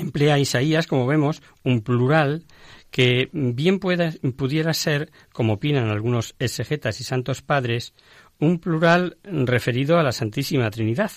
Emplea 0.00 0.38
Isaías, 0.38 0.86
como 0.86 1.06
vemos, 1.06 1.42
un 1.62 1.82
plural 1.82 2.44
que 2.90 3.28
bien 3.32 3.78
pudiera 3.78 4.74
ser, 4.74 5.10
como 5.32 5.54
opinan 5.54 5.88
algunos 5.88 6.34
exegetas 6.38 7.00
y 7.00 7.04
santos 7.04 7.42
padres, 7.42 7.94
un 8.38 8.58
plural 8.58 9.18
referido 9.22 9.98
a 9.98 10.02
la 10.02 10.12
Santísima 10.12 10.70
Trinidad. 10.70 11.12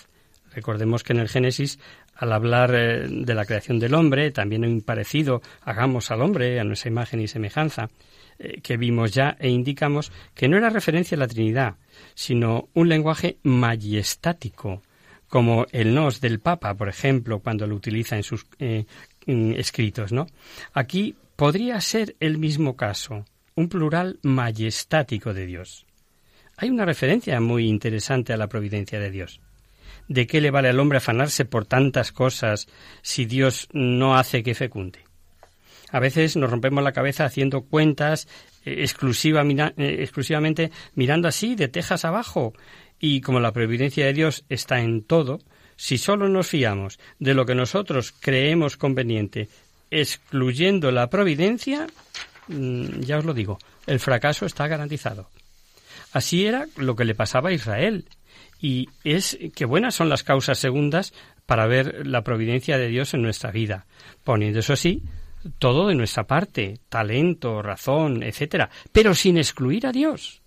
Recordemos 0.54 1.04
que 1.04 1.14
en 1.14 1.20
el 1.20 1.30
Génesis, 1.30 1.80
al 2.16 2.32
hablar 2.32 2.76
eh, 2.76 3.08
de 3.10 3.34
la 3.34 3.46
creación 3.46 3.80
del 3.80 3.96
hombre, 3.96 4.30
también 4.32 4.66
un 4.66 4.82
parecido, 4.82 5.42
hagamos 5.62 6.12
al 6.12 6.22
hombre 6.22 6.60
a 6.60 6.64
nuestra 6.64 6.92
imagen 6.92 7.22
y 7.22 7.28
semejanza, 7.28 7.90
eh, 8.38 8.62
que 8.62 8.78
vimos 8.78 9.12
ya 9.12 9.36
e 9.40 9.50
indicamos 9.50 10.12
que 10.36 10.48
no 10.48 10.58
era 10.58 10.70
referencia 10.70 11.16
a 11.16 11.20
la 11.20 11.28
Trinidad, 11.28 11.76
sino 12.14 12.70
un 12.74 12.90
lenguaje 12.90 13.38
majestático, 13.42 14.84
como 15.34 15.66
el 15.72 15.96
nos 15.96 16.22
del 16.22 16.40
Papa, 16.40 16.76
por 16.76 16.90
ejemplo, 16.90 17.40
cuando 17.40 17.66
lo 17.66 17.74
utiliza 17.74 18.16
en 18.16 18.22
sus 18.22 18.46
eh, 18.60 18.86
escritos, 19.26 20.12
¿no? 20.12 20.28
Aquí 20.74 21.16
podría 21.36 21.82
ser 21.82 22.16
el 22.20 22.38
mismo 22.38 22.76
caso, 22.76 23.26
un 23.56 23.68
plural 23.68 24.20
majestático 24.22 25.34
de 25.34 25.48
Dios. 25.48 25.88
Hay 26.56 26.70
una 26.70 26.86
referencia 26.86 27.42
muy 27.42 27.68
interesante 27.68 28.32
a 28.32 28.38
la 28.38 28.46
providencia 28.46 29.00
de 29.00 29.10
Dios. 29.10 29.42
¿De 30.08 30.28
qué 30.28 30.40
le 30.40 30.52
vale 30.52 30.70
al 30.70 30.80
hombre 30.80 31.00
afanarse 31.00 31.46
por 31.46 31.66
tantas 31.66 32.12
cosas 32.12 32.68
si 33.02 33.26
Dios 33.26 33.70
no 33.74 34.16
hace 34.16 34.44
que 34.44 34.54
fecunde? 34.54 35.00
A 35.90 36.00
veces 36.00 36.36
nos 36.36 36.52
rompemos 36.52 36.84
la 36.84 36.92
cabeza 36.92 37.26
haciendo 37.26 37.62
cuentas 37.62 38.28
eh, 38.66 38.74
eh, 38.74 39.98
exclusivamente 40.00 40.72
mirando 40.94 41.28
así 41.28 41.56
de 41.56 41.68
tejas 41.70 42.06
abajo 42.06 42.54
y 43.06 43.20
como 43.20 43.42
la 43.42 43.52
providencia 43.52 44.06
de 44.06 44.14
Dios 44.14 44.46
está 44.48 44.80
en 44.80 45.04
todo, 45.04 45.42
si 45.76 45.98
solo 45.98 46.30
nos 46.30 46.48
fiamos 46.48 47.00
de 47.20 47.34
lo 47.34 47.46
que 47.46 47.54
nosotros 47.54 48.14
creemos 48.18 48.78
conveniente, 48.78 49.50
excluyendo 49.92 50.90
la 50.90 51.10
providencia, 51.10 51.86
mm, 52.48 53.02
ya 53.02 53.18
os 53.18 53.26
lo 53.26 53.34
digo, 53.34 53.60
el 53.88 54.00
fracaso 54.00 54.46
está 54.46 54.70
garantizado. 54.70 55.28
Así 56.14 56.46
era 56.46 56.66
lo 56.78 56.96
que 56.96 57.04
le 57.04 57.14
pasaba 57.14 57.50
a 57.50 57.54
Israel. 57.54 58.06
Y 58.62 58.88
es 59.04 59.38
que 59.54 59.66
buenas 59.66 59.96
son 59.96 60.08
las 60.08 60.24
causas 60.24 60.58
segundas 60.58 61.14
para 61.46 61.68
ver 61.68 62.08
la 62.08 62.24
providencia 62.24 62.78
de 62.78 62.88
Dios 62.88 63.14
en 63.14 63.22
nuestra 63.22 63.52
vida, 63.52 63.86
poniendo 64.24 64.60
eso 64.60 64.78
sí 64.78 65.04
todo 65.60 65.90
de 65.90 65.96
nuestra 65.96 66.24
parte, 66.24 66.80
talento, 66.88 67.62
razón, 67.62 68.24
etcétera, 68.24 68.70
pero 68.94 69.14
sin 69.14 69.38
excluir 69.38 69.88
a 69.88 69.92
Dios. 69.92 70.43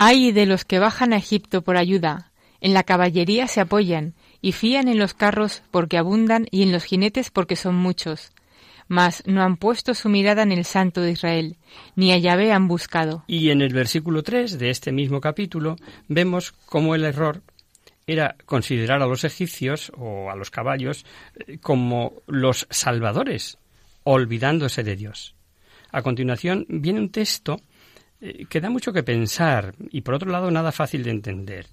Hay 0.00 0.30
de 0.30 0.46
los 0.46 0.64
que 0.64 0.78
bajan 0.78 1.12
a 1.12 1.16
Egipto 1.16 1.62
por 1.62 1.76
ayuda, 1.76 2.30
en 2.60 2.72
la 2.72 2.84
caballería 2.84 3.48
se 3.48 3.60
apoyan, 3.60 4.14
y 4.40 4.52
fían 4.52 4.86
en 4.86 4.96
los 4.96 5.12
carros 5.12 5.64
porque 5.72 5.98
abundan 5.98 6.46
y 6.52 6.62
en 6.62 6.70
los 6.70 6.84
jinetes 6.84 7.32
porque 7.32 7.56
son 7.56 7.74
muchos. 7.74 8.30
Mas 8.86 9.24
no 9.26 9.42
han 9.42 9.56
puesto 9.56 9.94
su 9.94 10.08
mirada 10.08 10.44
en 10.44 10.52
el 10.52 10.64
Santo 10.64 11.00
de 11.00 11.10
Israel, 11.10 11.56
ni 11.96 12.12
a 12.12 12.16
Yahvé 12.16 12.52
han 12.52 12.68
buscado. 12.68 13.24
Y 13.26 13.50
en 13.50 13.60
el 13.60 13.74
versículo 13.74 14.22
3 14.22 14.60
de 14.60 14.70
este 14.70 14.92
mismo 14.92 15.20
capítulo 15.20 15.74
vemos 16.06 16.52
cómo 16.52 16.94
el 16.94 17.04
error 17.04 17.42
era 18.06 18.36
considerar 18.46 19.02
a 19.02 19.06
los 19.06 19.24
egipcios 19.24 19.90
o 19.96 20.30
a 20.30 20.36
los 20.36 20.50
caballos 20.50 21.04
eh, 21.34 21.58
como 21.58 22.22
los 22.28 22.68
salvadores, 22.70 23.58
olvidándose 24.04 24.84
de 24.84 24.94
Dios. 24.94 25.34
A 25.90 26.02
continuación 26.02 26.66
viene 26.68 27.00
un 27.00 27.10
texto 27.10 27.60
eh, 28.20 28.46
que 28.46 28.60
da 28.60 28.70
mucho 28.70 28.92
que 28.92 29.02
pensar 29.02 29.74
y 29.90 30.00
por 30.00 30.14
otro 30.14 30.30
lado 30.30 30.50
nada 30.50 30.72
fácil 30.72 31.02
de 31.04 31.10
entender. 31.10 31.66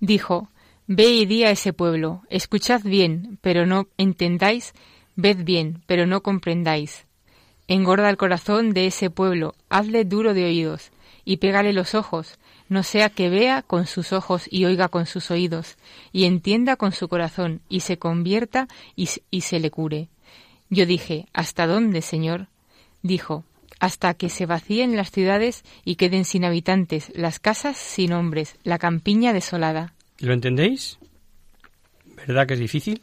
Dijo, 0.00 0.50
Ve 0.86 1.10
y 1.10 1.26
di 1.26 1.44
a 1.44 1.50
ese 1.50 1.74
pueblo, 1.74 2.22
escuchad 2.30 2.80
bien, 2.82 3.38
pero 3.42 3.66
no 3.66 3.88
entendáis, 3.98 4.72
ved 5.16 5.44
bien, 5.44 5.82
pero 5.86 6.06
no 6.06 6.22
comprendáis. 6.22 7.04
Engorda 7.66 8.08
el 8.08 8.16
corazón 8.16 8.72
de 8.72 8.86
ese 8.86 9.10
pueblo, 9.10 9.54
hazle 9.68 10.06
duro 10.06 10.32
de 10.32 10.44
oídos, 10.44 10.90
y 11.26 11.36
pégale 11.36 11.74
los 11.74 11.94
ojos, 11.94 12.38
no 12.70 12.82
sea 12.82 13.10
que 13.10 13.28
vea 13.28 13.60
con 13.60 13.86
sus 13.86 14.14
ojos 14.14 14.46
y 14.50 14.64
oiga 14.64 14.88
con 14.88 15.04
sus 15.04 15.30
oídos, 15.30 15.76
y 16.10 16.24
entienda 16.24 16.76
con 16.76 16.92
su 16.92 17.08
corazón, 17.08 17.60
y 17.68 17.80
se 17.80 17.98
convierta 17.98 18.66
y, 18.96 19.10
y 19.30 19.42
se 19.42 19.60
le 19.60 19.70
cure. 19.70 20.08
Yo 20.70 20.86
dije, 20.86 21.26
¿Hasta 21.34 21.66
dónde, 21.66 22.00
Señor? 22.00 22.46
Dijo, 23.02 23.44
hasta 23.80 24.14
que 24.14 24.28
se 24.28 24.46
vacíen 24.46 24.96
las 24.96 25.10
ciudades 25.10 25.64
y 25.84 25.96
queden 25.96 26.24
sin 26.24 26.44
habitantes, 26.44 27.12
las 27.14 27.38
casas 27.38 27.76
sin 27.76 28.12
hombres, 28.12 28.56
la 28.62 28.78
campiña 28.78 29.32
desolada. 29.32 29.94
¿Lo 30.18 30.32
entendéis? 30.32 30.98
¿Verdad 32.26 32.46
que 32.46 32.54
es 32.54 32.60
difícil? 32.60 33.02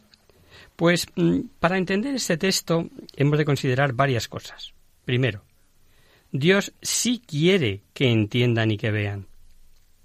Pues 0.76 1.06
mm, 1.16 1.40
para 1.58 1.78
entender 1.78 2.14
este 2.14 2.36
texto 2.36 2.88
hemos 3.16 3.38
de 3.38 3.44
considerar 3.44 3.94
varias 3.94 4.28
cosas. 4.28 4.72
Primero, 5.04 5.42
Dios 6.32 6.72
sí 6.82 7.22
quiere 7.26 7.80
que 7.94 8.10
entiendan 8.10 8.70
y 8.70 8.76
que 8.76 8.90
vean. 8.90 9.26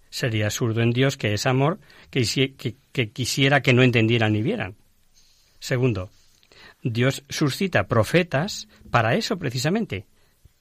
Sería 0.10 0.46
absurdo 0.46 0.82
en 0.82 0.92
Dios, 0.92 1.18
que 1.18 1.34
es 1.34 1.46
amor, 1.46 1.80
que, 2.10 2.54
que 2.92 3.10
quisiera 3.10 3.62
que 3.62 3.74
no 3.74 3.82
entendieran 3.82 4.34
ni 4.34 4.42
vieran. 4.42 4.75
Segundo, 5.60 6.10
Dios 6.84 7.24
suscita 7.30 7.88
profetas 7.88 8.68
para 8.90 9.16
eso 9.16 9.38
precisamente, 9.38 10.06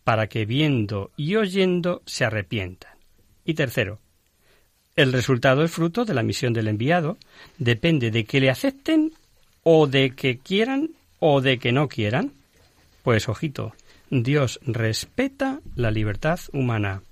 para 0.05 0.29
que 0.29 0.47
viendo 0.47 1.11
y 1.17 1.37
oyendo 1.37 2.03
se 2.07 2.25
arrepientan. 2.25 2.93
Y 3.45 3.55
tercero, 3.55 4.01
el 4.97 5.13
resultado 5.13 5.65
es 5.65 5.71
fruto 5.71 6.05
de 6.05 6.15
la 6.15 6.23
misión 6.23 6.53
del 6.53 6.69
enviado, 6.69 7.17
depende 7.59 8.11
de 8.11 8.25
que 8.25 8.41
le 8.41 8.51
acepten 8.51 9.13
o 9.63 9.87
de 9.87 10.11
que 10.11 10.39
quieran 10.39 10.91
o 11.21 11.41
de 11.41 11.59
que 11.59 11.73
no 11.73 11.89
quieran. 11.89 12.33
Pues 13.03 13.29
ojito, 13.29 13.73
Dios 14.11 14.61
respeta 14.63 15.61
la 15.77 15.91
libertad 15.91 16.41
humana. 16.53 17.03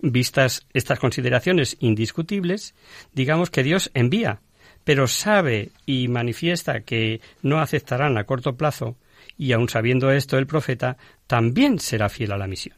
Vistas 0.00 0.66
estas 0.74 0.98
consideraciones 0.98 1.76
indiscutibles, 1.80 2.74
digamos 3.14 3.50
que 3.50 3.62
Dios 3.62 3.90
envía, 3.94 4.40
pero 4.84 5.08
sabe 5.08 5.70
y 5.86 6.08
manifiesta 6.08 6.80
que 6.80 7.20
no 7.42 7.60
aceptarán 7.60 8.18
a 8.18 8.24
corto 8.24 8.56
plazo 8.56 8.96
y 9.36 9.52
aun 9.52 9.68
sabiendo 9.68 10.10
esto 10.10 10.38
el 10.38 10.46
profeta 10.46 10.96
también 11.26 11.78
será 11.78 12.08
fiel 12.08 12.32
a 12.32 12.38
la 12.38 12.46
misión. 12.46 12.76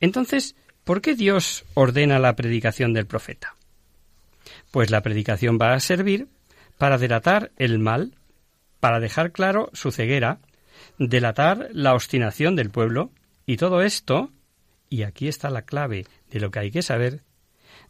Entonces, 0.00 0.56
¿por 0.84 1.00
qué 1.00 1.14
Dios 1.14 1.64
ordena 1.74 2.18
la 2.18 2.36
predicación 2.36 2.92
del 2.92 3.06
profeta? 3.06 3.54
Pues 4.70 4.90
la 4.90 5.02
predicación 5.02 5.58
va 5.60 5.74
a 5.74 5.80
servir 5.80 6.28
para 6.78 6.98
delatar 6.98 7.52
el 7.56 7.78
mal, 7.78 8.14
para 8.80 9.00
dejar 9.00 9.32
claro 9.32 9.70
su 9.74 9.92
ceguera, 9.92 10.40
delatar 10.98 11.68
la 11.72 11.94
obstinación 11.94 12.56
del 12.56 12.70
pueblo, 12.70 13.10
y 13.46 13.56
todo 13.56 13.82
esto, 13.82 14.30
y 14.88 15.02
aquí 15.02 15.28
está 15.28 15.50
la 15.50 15.62
clave 15.62 16.06
de 16.30 16.40
lo 16.40 16.50
que 16.50 16.60
hay 16.60 16.70
que 16.70 16.82
saber, 16.82 17.22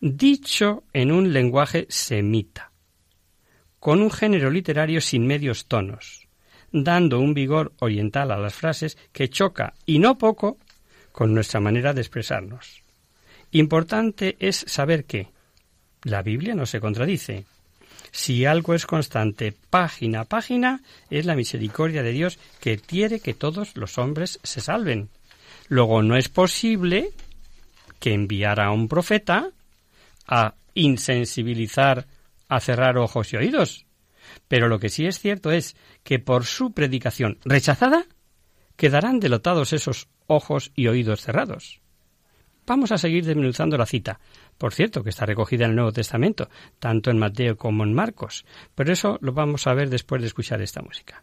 dicho 0.01 0.85
en 0.93 1.13
un 1.13 1.33
lenguaje 1.33 1.87
semita, 1.89 2.73
con 3.79 4.03
un 4.03 4.11
género 4.11 4.51
literario 4.51 5.01
sin 5.01 5.27
medios 5.27 5.67
tonos, 5.67 6.20
dando 6.73 7.21
un 7.21 7.35
vigor 7.35 7.73
oriental 7.81 8.31
a 8.31 8.39
las 8.39 8.55
frases 8.55 8.97
que 9.13 9.29
choca, 9.29 9.75
y 9.87 9.99
no 9.99 10.19
poco, 10.19 10.59
con 11.13 11.35
nuestra 11.35 11.61
manera 11.61 11.93
de 11.93 12.01
expresarnos. 12.01 12.83
Importante 13.53 14.37
es 14.39 14.65
saber 14.67 15.05
que 15.05 15.29
la 16.05 16.23
Biblia 16.23 16.55
no 16.55 16.67
se 16.67 16.81
contradice. 16.81 17.45
Si 18.13 18.45
algo 18.45 18.75
es 18.75 18.87
constante 18.87 19.55
página 19.71 20.21
a 20.21 20.25
página, 20.25 20.83
es 21.11 21.27
la 21.27 21.37
misericordia 21.37 22.03
de 22.03 22.13
Dios 22.13 22.39
que 22.61 22.79
quiere 22.79 23.21
que 23.21 23.35
todos 23.35 23.77
los 23.77 23.99
hombres 23.99 24.41
se 24.43 24.61
salven. 24.61 25.09
Luego 25.69 26.03
no 26.03 26.17
es 26.17 26.29
posible 26.29 27.11
que 27.99 28.15
enviara 28.15 28.67
a 28.67 28.73
un 28.73 28.89
profeta 28.89 29.51
a 30.27 30.55
insensibilizar, 30.75 32.07
a 32.49 32.61
cerrar 32.61 32.99
ojos 32.99 33.33
y 33.33 33.37
oídos. 33.37 33.85
Pero 34.51 34.67
lo 34.67 34.81
que 34.81 34.89
sí 34.89 35.07
es 35.07 35.21
cierto 35.21 35.53
es 35.53 35.77
que 36.03 36.19
por 36.19 36.45
su 36.45 36.73
predicación 36.73 37.39
rechazada 37.45 38.07
quedarán 38.75 39.21
delotados 39.21 39.73
esos 39.73 40.09
ojos 40.27 40.73
y 40.75 40.89
oídos 40.89 41.21
cerrados. 41.23 41.81
Vamos 42.67 42.91
a 42.91 42.99
seguir 42.99 43.25
desmenuzando 43.25 43.79
la 43.79 43.87
cita, 43.87 44.19
por 44.59 44.75
cierto, 44.75 45.05
que 45.05 45.11
está 45.11 45.25
recogida 45.25 45.67
en 45.67 45.71
el 45.71 45.77
Nuevo 45.77 45.93
Testamento, 45.93 46.51
tanto 46.81 47.13
en 47.13 47.19
Mateo 47.21 47.57
como 47.57 47.85
en 47.85 47.95
Marcos, 47.95 48.45
pero 48.75 48.93
eso 48.93 49.19
lo 49.21 49.33
vamos 49.33 49.69
a 49.69 49.75
ver 49.75 49.89
después 49.89 50.21
de 50.21 50.27
escuchar 50.27 50.61
esta 50.61 50.83
música. 50.83 51.23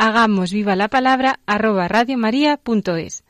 hagamos 0.00 0.50
viva 0.50 0.76
la 0.76 0.88
palabra 0.88 1.40
arroba 1.44 1.86
radiomaria.es. 1.86 3.22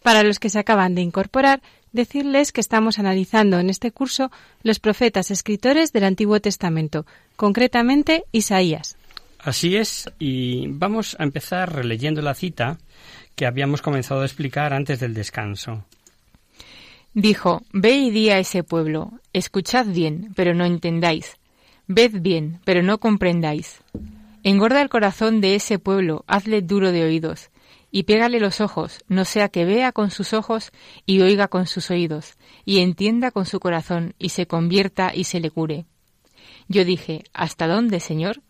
Para 0.00 0.22
los 0.22 0.38
que 0.38 0.48
se 0.48 0.60
acaban 0.60 0.94
de 0.94 1.02
incorporar, 1.02 1.60
decirles 1.90 2.52
que 2.52 2.60
estamos 2.60 3.00
analizando 3.00 3.58
en 3.58 3.68
este 3.68 3.90
curso 3.90 4.30
los 4.62 4.78
profetas 4.78 5.32
escritores 5.32 5.92
del 5.92 6.04
Antiguo 6.04 6.38
Testamento, 6.38 7.04
concretamente 7.34 8.22
Isaías. 8.30 8.96
Así 9.40 9.76
es, 9.76 10.08
y 10.20 10.68
vamos 10.68 11.16
a 11.18 11.24
empezar 11.24 11.74
releyendo 11.74 12.22
la 12.22 12.34
cita 12.34 12.78
que 13.34 13.46
habíamos 13.46 13.82
comenzado 13.82 14.20
a 14.20 14.26
explicar 14.26 14.72
antes 14.72 15.00
del 15.00 15.14
descanso. 15.14 15.84
Dijo, 17.12 17.62
Ve 17.72 17.96
y 17.96 18.10
di 18.10 18.30
a 18.30 18.38
ese 18.38 18.62
pueblo, 18.62 19.14
escuchad 19.32 19.86
bien, 19.86 20.32
pero 20.36 20.54
no 20.54 20.64
entendáis, 20.64 21.36
ved 21.88 22.20
bien, 22.20 22.60
pero 22.64 22.82
no 22.84 22.98
comprendáis. 22.98 23.80
Engorda 24.44 24.82
el 24.82 24.90
corazón 24.90 25.40
de 25.40 25.54
ese 25.54 25.78
pueblo, 25.78 26.22
hazle 26.26 26.60
duro 26.60 26.92
de 26.92 27.02
oídos, 27.02 27.50
y 27.90 28.02
pégale 28.02 28.40
los 28.40 28.60
ojos, 28.60 29.02
no 29.08 29.24
sea 29.24 29.48
que 29.48 29.64
vea 29.64 29.90
con 29.90 30.10
sus 30.10 30.34
ojos 30.34 30.70
y 31.06 31.22
oiga 31.22 31.48
con 31.48 31.66
sus 31.66 31.90
oídos, 31.90 32.36
y 32.66 32.80
entienda 32.80 33.30
con 33.30 33.46
su 33.46 33.58
corazón, 33.58 34.14
y 34.18 34.28
se 34.28 34.46
convierta 34.46 35.12
y 35.14 35.24
se 35.24 35.40
le 35.40 35.50
cure. 35.50 35.86
Yo 36.68 36.84
dije, 36.84 37.24
¿Hasta 37.32 37.66
dónde, 37.66 38.00
Señor? 38.00 38.42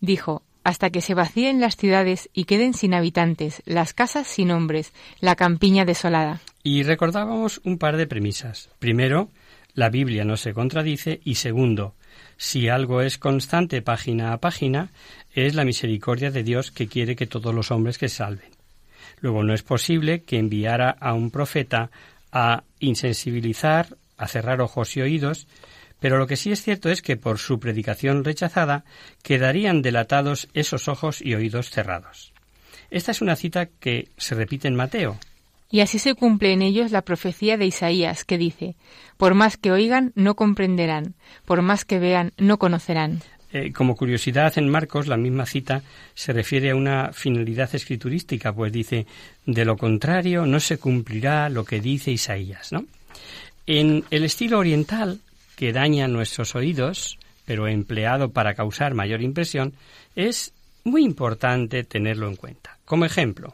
Dijo, 0.00 0.42
hasta 0.62 0.90
que 0.90 1.00
se 1.00 1.14
vacíen 1.14 1.60
las 1.60 1.76
ciudades 1.76 2.30
y 2.32 2.44
queden 2.44 2.72
sin 2.72 2.94
habitantes, 2.94 3.60
las 3.66 3.92
casas 3.92 4.28
sin 4.28 4.52
hombres, 4.52 4.92
la 5.18 5.34
campiña 5.34 5.84
desolada. 5.84 6.40
Y 6.62 6.84
recordábamos 6.84 7.60
un 7.64 7.78
par 7.78 7.96
de 7.96 8.06
premisas. 8.06 8.70
Primero, 8.78 9.30
la 9.74 9.90
Biblia 9.90 10.24
no 10.24 10.36
se 10.36 10.54
contradice 10.54 11.20
y 11.24 11.34
segundo, 11.34 11.94
si 12.36 12.68
algo 12.68 13.00
es 13.00 13.18
constante 13.18 13.82
página 13.82 14.32
a 14.32 14.38
página, 14.38 14.90
es 15.34 15.54
la 15.54 15.64
misericordia 15.64 16.30
de 16.30 16.42
Dios 16.42 16.70
que 16.70 16.86
quiere 16.86 17.16
que 17.16 17.26
todos 17.26 17.54
los 17.54 17.70
hombres 17.70 17.98
que 17.98 18.08
salven. 18.08 18.50
Luego 19.20 19.42
no 19.42 19.54
es 19.54 19.62
posible 19.62 20.22
que 20.22 20.38
enviara 20.38 20.90
a 20.90 21.14
un 21.14 21.30
profeta 21.30 21.90
a 22.32 22.64
insensibilizar, 22.78 23.96
a 24.16 24.28
cerrar 24.28 24.60
ojos 24.60 24.96
y 24.96 25.02
oídos, 25.02 25.46
pero 26.00 26.18
lo 26.18 26.26
que 26.26 26.36
sí 26.36 26.52
es 26.52 26.62
cierto 26.62 26.90
es 26.90 27.02
que 27.02 27.16
por 27.16 27.38
su 27.38 27.58
predicación 27.58 28.24
rechazada 28.24 28.84
quedarían 29.22 29.82
delatados 29.82 30.48
esos 30.52 30.88
ojos 30.88 31.22
y 31.22 31.34
oídos 31.34 31.70
cerrados. 31.70 32.32
Esta 32.90 33.10
es 33.10 33.22
una 33.22 33.36
cita 33.36 33.66
que 33.66 34.08
se 34.16 34.34
repite 34.34 34.68
en 34.68 34.76
Mateo. 34.76 35.18
Y 35.70 35.80
así 35.80 35.98
se 35.98 36.14
cumple 36.14 36.52
en 36.52 36.62
ellos 36.62 36.92
la 36.92 37.02
profecía 37.02 37.56
de 37.56 37.66
Isaías, 37.66 38.24
que 38.24 38.38
dice, 38.38 38.76
Por 39.16 39.34
más 39.34 39.56
que 39.56 39.72
oigan, 39.72 40.12
no 40.14 40.36
comprenderán, 40.36 41.14
por 41.46 41.62
más 41.62 41.84
que 41.84 41.98
vean, 41.98 42.32
no 42.36 42.58
conocerán. 42.58 43.22
Eh, 43.56 43.72
como 43.72 43.94
curiosidad, 43.94 44.52
en 44.58 44.68
Marcos 44.68 45.06
la 45.06 45.16
misma 45.16 45.46
cita 45.46 45.84
se 46.12 46.32
refiere 46.32 46.70
a 46.70 46.74
una 46.74 47.12
finalidad 47.12 47.72
escriturística, 47.72 48.52
pues 48.52 48.72
dice, 48.72 49.06
de 49.46 49.64
lo 49.64 49.76
contrario 49.76 50.44
no 50.44 50.58
se 50.58 50.78
cumplirá 50.78 51.48
lo 51.48 51.64
que 51.64 51.80
dice 51.80 52.10
Isaías, 52.10 52.72
¿no? 52.72 52.84
En 53.64 54.02
el 54.10 54.24
estilo 54.24 54.58
oriental, 54.58 55.20
que 55.54 55.72
daña 55.72 56.08
nuestros 56.08 56.56
oídos, 56.56 57.16
pero 57.44 57.68
empleado 57.68 58.32
para 58.32 58.54
causar 58.54 58.92
mayor 58.94 59.22
impresión, 59.22 59.72
es 60.16 60.52
muy 60.82 61.04
importante 61.04 61.84
tenerlo 61.84 62.26
en 62.26 62.34
cuenta. 62.34 62.76
Como 62.84 63.04
ejemplo, 63.04 63.52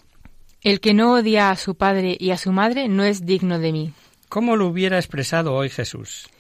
El 0.62 0.80
que 0.80 0.94
no 0.94 1.12
odia 1.12 1.50
a 1.50 1.56
su 1.56 1.74
padre 1.74 2.16
y 2.18 2.30
a 2.30 2.38
su 2.38 2.52
madre 2.52 2.88
no 2.88 3.04
es 3.04 3.26
digno 3.26 3.58
de 3.58 3.72
mí. 3.72 3.92
¿cómo 4.30 4.56
lo 4.56 4.68
hubiera 4.68 4.96
expresado 4.96 5.52
hoy 5.52 5.68
Jesús? 5.68 6.30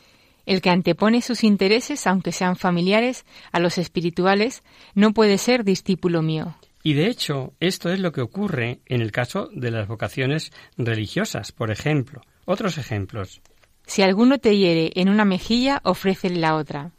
El 0.50 0.62
que 0.62 0.70
antepone 0.70 1.22
sus 1.22 1.44
intereses, 1.44 2.08
aunque 2.08 2.32
sean 2.32 2.56
familiares, 2.56 3.24
a 3.52 3.60
los 3.60 3.78
espirituales, 3.78 4.64
no 4.96 5.12
puede 5.12 5.38
ser 5.38 5.62
discípulo 5.62 6.22
mío. 6.22 6.56
Y 6.82 6.94
de 6.94 7.06
hecho, 7.06 7.52
esto 7.60 7.92
es 7.92 8.00
lo 8.00 8.10
que 8.10 8.20
ocurre 8.20 8.80
en 8.86 9.00
el 9.00 9.12
caso 9.12 9.48
de 9.52 9.70
las 9.70 9.86
vocaciones 9.86 10.50
religiosas, 10.76 11.52
por 11.52 11.70
ejemplo. 11.70 12.22
Otros 12.46 12.78
ejemplos. 12.78 13.40
Si 13.86 14.02
alguno 14.02 14.38
te 14.38 14.56
hiere 14.56 14.90
en 14.96 15.08
una 15.08 15.24
mejilla, 15.24 15.80
ofrécele 15.84 16.40
la 16.40 16.56
otra. 16.56 16.90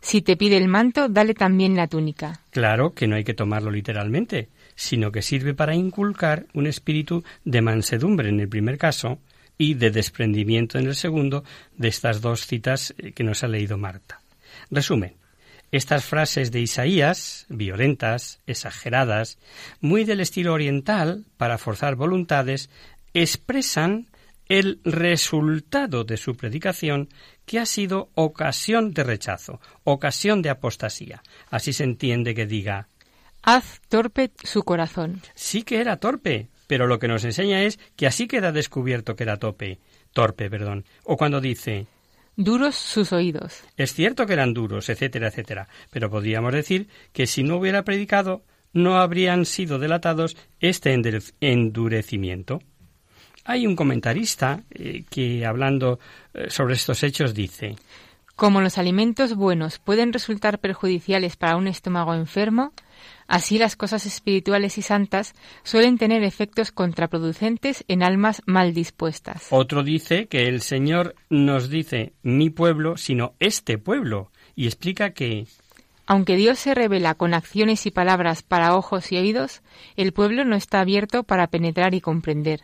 Si 0.00 0.22
te 0.22 0.36
pide 0.36 0.56
el 0.56 0.68
manto, 0.68 1.08
dale 1.08 1.34
también 1.34 1.74
la 1.74 1.88
túnica. 1.88 2.42
Claro 2.50 2.94
que 2.94 3.08
no 3.08 3.16
hay 3.16 3.24
que 3.24 3.34
tomarlo 3.34 3.72
literalmente, 3.72 4.50
sino 4.76 5.10
que 5.10 5.20
sirve 5.20 5.52
para 5.52 5.74
inculcar 5.74 6.46
un 6.54 6.68
espíritu 6.68 7.24
de 7.44 7.60
mansedumbre 7.60 8.28
en 8.28 8.38
el 8.38 8.48
primer 8.48 8.78
caso 8.78 9.18
y 9.58 9.74
de 9.74 9.90
desprendimiento 9.90 10.78
en 10.78 10.86
el 10.86 10.94
segundo 10.94 11.44
de 11.76 11.88
estas 11.88 12.20
dos 12.20 12.46
citas 12.46 12.94
eh, 12.98 13.12
que 13.12 13.24
nos 13.24 13.44
ha 13.44 13.48
leído 13.48 13.78
Marta. 13.78 14.20
Resumen. 14.70 15.16
Estas 15.72 16.04
frases 16.04 16.52
de 16.52 16.60
Isaías, 16.60 17.46
violentas, 17.48 18.40
exageradas, 18.46 19.38
muy 19.80 20.04
del 20.04 20.20
estilo 20.20 20.52
oriental, 20.52 21.24
para 21.36 21.58
forzar 21.58 21.96
voluntades, 21.96 22.70
expresan 23.12 24.06
el 24.48 24.80
resultado 24.84 26.04
de 26.04 26.16
su 26.16 26.36
predicación 26.36 27.08
que 27.44 27.58
ha 27.58 27.66
sido 27.66 28.10
ocasión 28.14 28.92
de 28.92 29.04
rechazo, 29.04 29.60
ocasión 29.84 30.42
de 30.42 30.50
apostasía. 30.50 31.22
Así 31.50 31.72
se 31.72 31.84
entiende 31.84 32.34
que 32.34 32.46
diga 32.46 32.88
Haz 33.42 33.80
torpe 33.88 34.30
su 34.42 34.62
corazón. 34.62 35.20
sí 35.34 35.62
que 35.62 35.80
era 35.80 35.98
torpe, 35.98 36.48
pero 36.66 36.86
lo 36.86 36.98
que 36.98 37.08
nos 37.08 37.24
enseña 37.24 37.62
es 37.62 37.78
que 37.96 38.06
así 38.06 38.26
queda 38.26 38.52
descubierto 38.52 39.16
que 39.16 39.24
era 39.24 39.36
tope, 39.38 39.78
torpe, 40.12 40.48
perdón. 40.50 40.84
O 41.04 41.16
cuando 41.16 41.40
dice 41.40 41.86
Duros 42.36 42.74
sus 42.74 43.12
oídos. 43.12 43.62
es 43.76 43.94
cierto 43.94 44.26
que 44.26 44.32
eran 44.32 44.54
duros, 44.54 44.88
etcétera, 44.88 45.28
etcétera, 45.28 45.68
pero 45.90 46.10
podríamos 46.10 46.52
decir 46.52 46.88
que 47.12 47.26
si 47.28 47.44
no 47.44 47.56
hubiera 47.58 47.84
predicado 47.84 48.42
no 48.72 48.98
habrían 48.98 49.44
sido 49.46 49.78
delatados 49.78 50.36
este 50.58 50.92
endure- 50.92 51.32
endurecimiento. 51.40 52.60
Hay 53.44 53.66
un 53.66 53.76
comentarista 53.76 54.62
eh, 54.70 55.04
que, 55.10 55.44
hablando 55.46 56.00
eh, 56.32 56.50
sobre 56.50 56.74
estos 56.74 57.02
hechos, 57.04 57.34
dice 57.34 57.76
Como 58.36 58.60
los 58.60 58.78
alimentos 58.78 59.36
buenos 59.36 59.78
pueden 59.78 60.12
resultar 60.12 60.58
perjudiciales 60.58 61.36
para 61.36 61.56
un 61.56 61.68
estómago 61.68 62.14
enfermo, 62.14 62.72
así 63.28 63.58
las 63.58 63.76
cosas 63.76 64.06
espirituales 64.06 64.76
y 64.76 64.82
santas 64.82 65.34
suelen 65.62 65.98
tener 65.98 66.24
efectos 66.24 66.72
contraproducentes 66.72 67.84
en 67.86 68.02
almas 68.02 68.42
mal 68.44 68.74
dispuestas. 68.74 69.46
Otro 69.50 69.84
dice 69.84 70.26
que 70.26 70.48
el 70.48 70.62
Señor 70.62 71.14
nos 71.30 71.70
dice 71.70 72.12
mi 72.22 72.50
pueblo, 72.50 72.96
sino 72.96 73.34
este 73.38 73.78
pueblo, 73.78 74.32
y 74.56 74.66
explica 74.66 75.10
que 75.10 75.46
Aunque 76.06 76.34
Dios 76.34 76.58
se 76.58 76.74
revela 76.74 77.14
con 77.14 77.34
acciones 77.34 77.86
y 77.86 77.92
palabras 77.92 78.42
para 78.42 78.74
ojos 78.74 79.12
y 79.12 79.16
oídos, 79.16 79.62
el 79.94 80.12
pueblo 80.12 80.44
no 80.44 80.56
está 80.56 80.80
abierto 80.80 81.22
para 81.22 81.46
penetrar 81.46 81.94
y 81.94 82.00
comprender. 82.00 82.62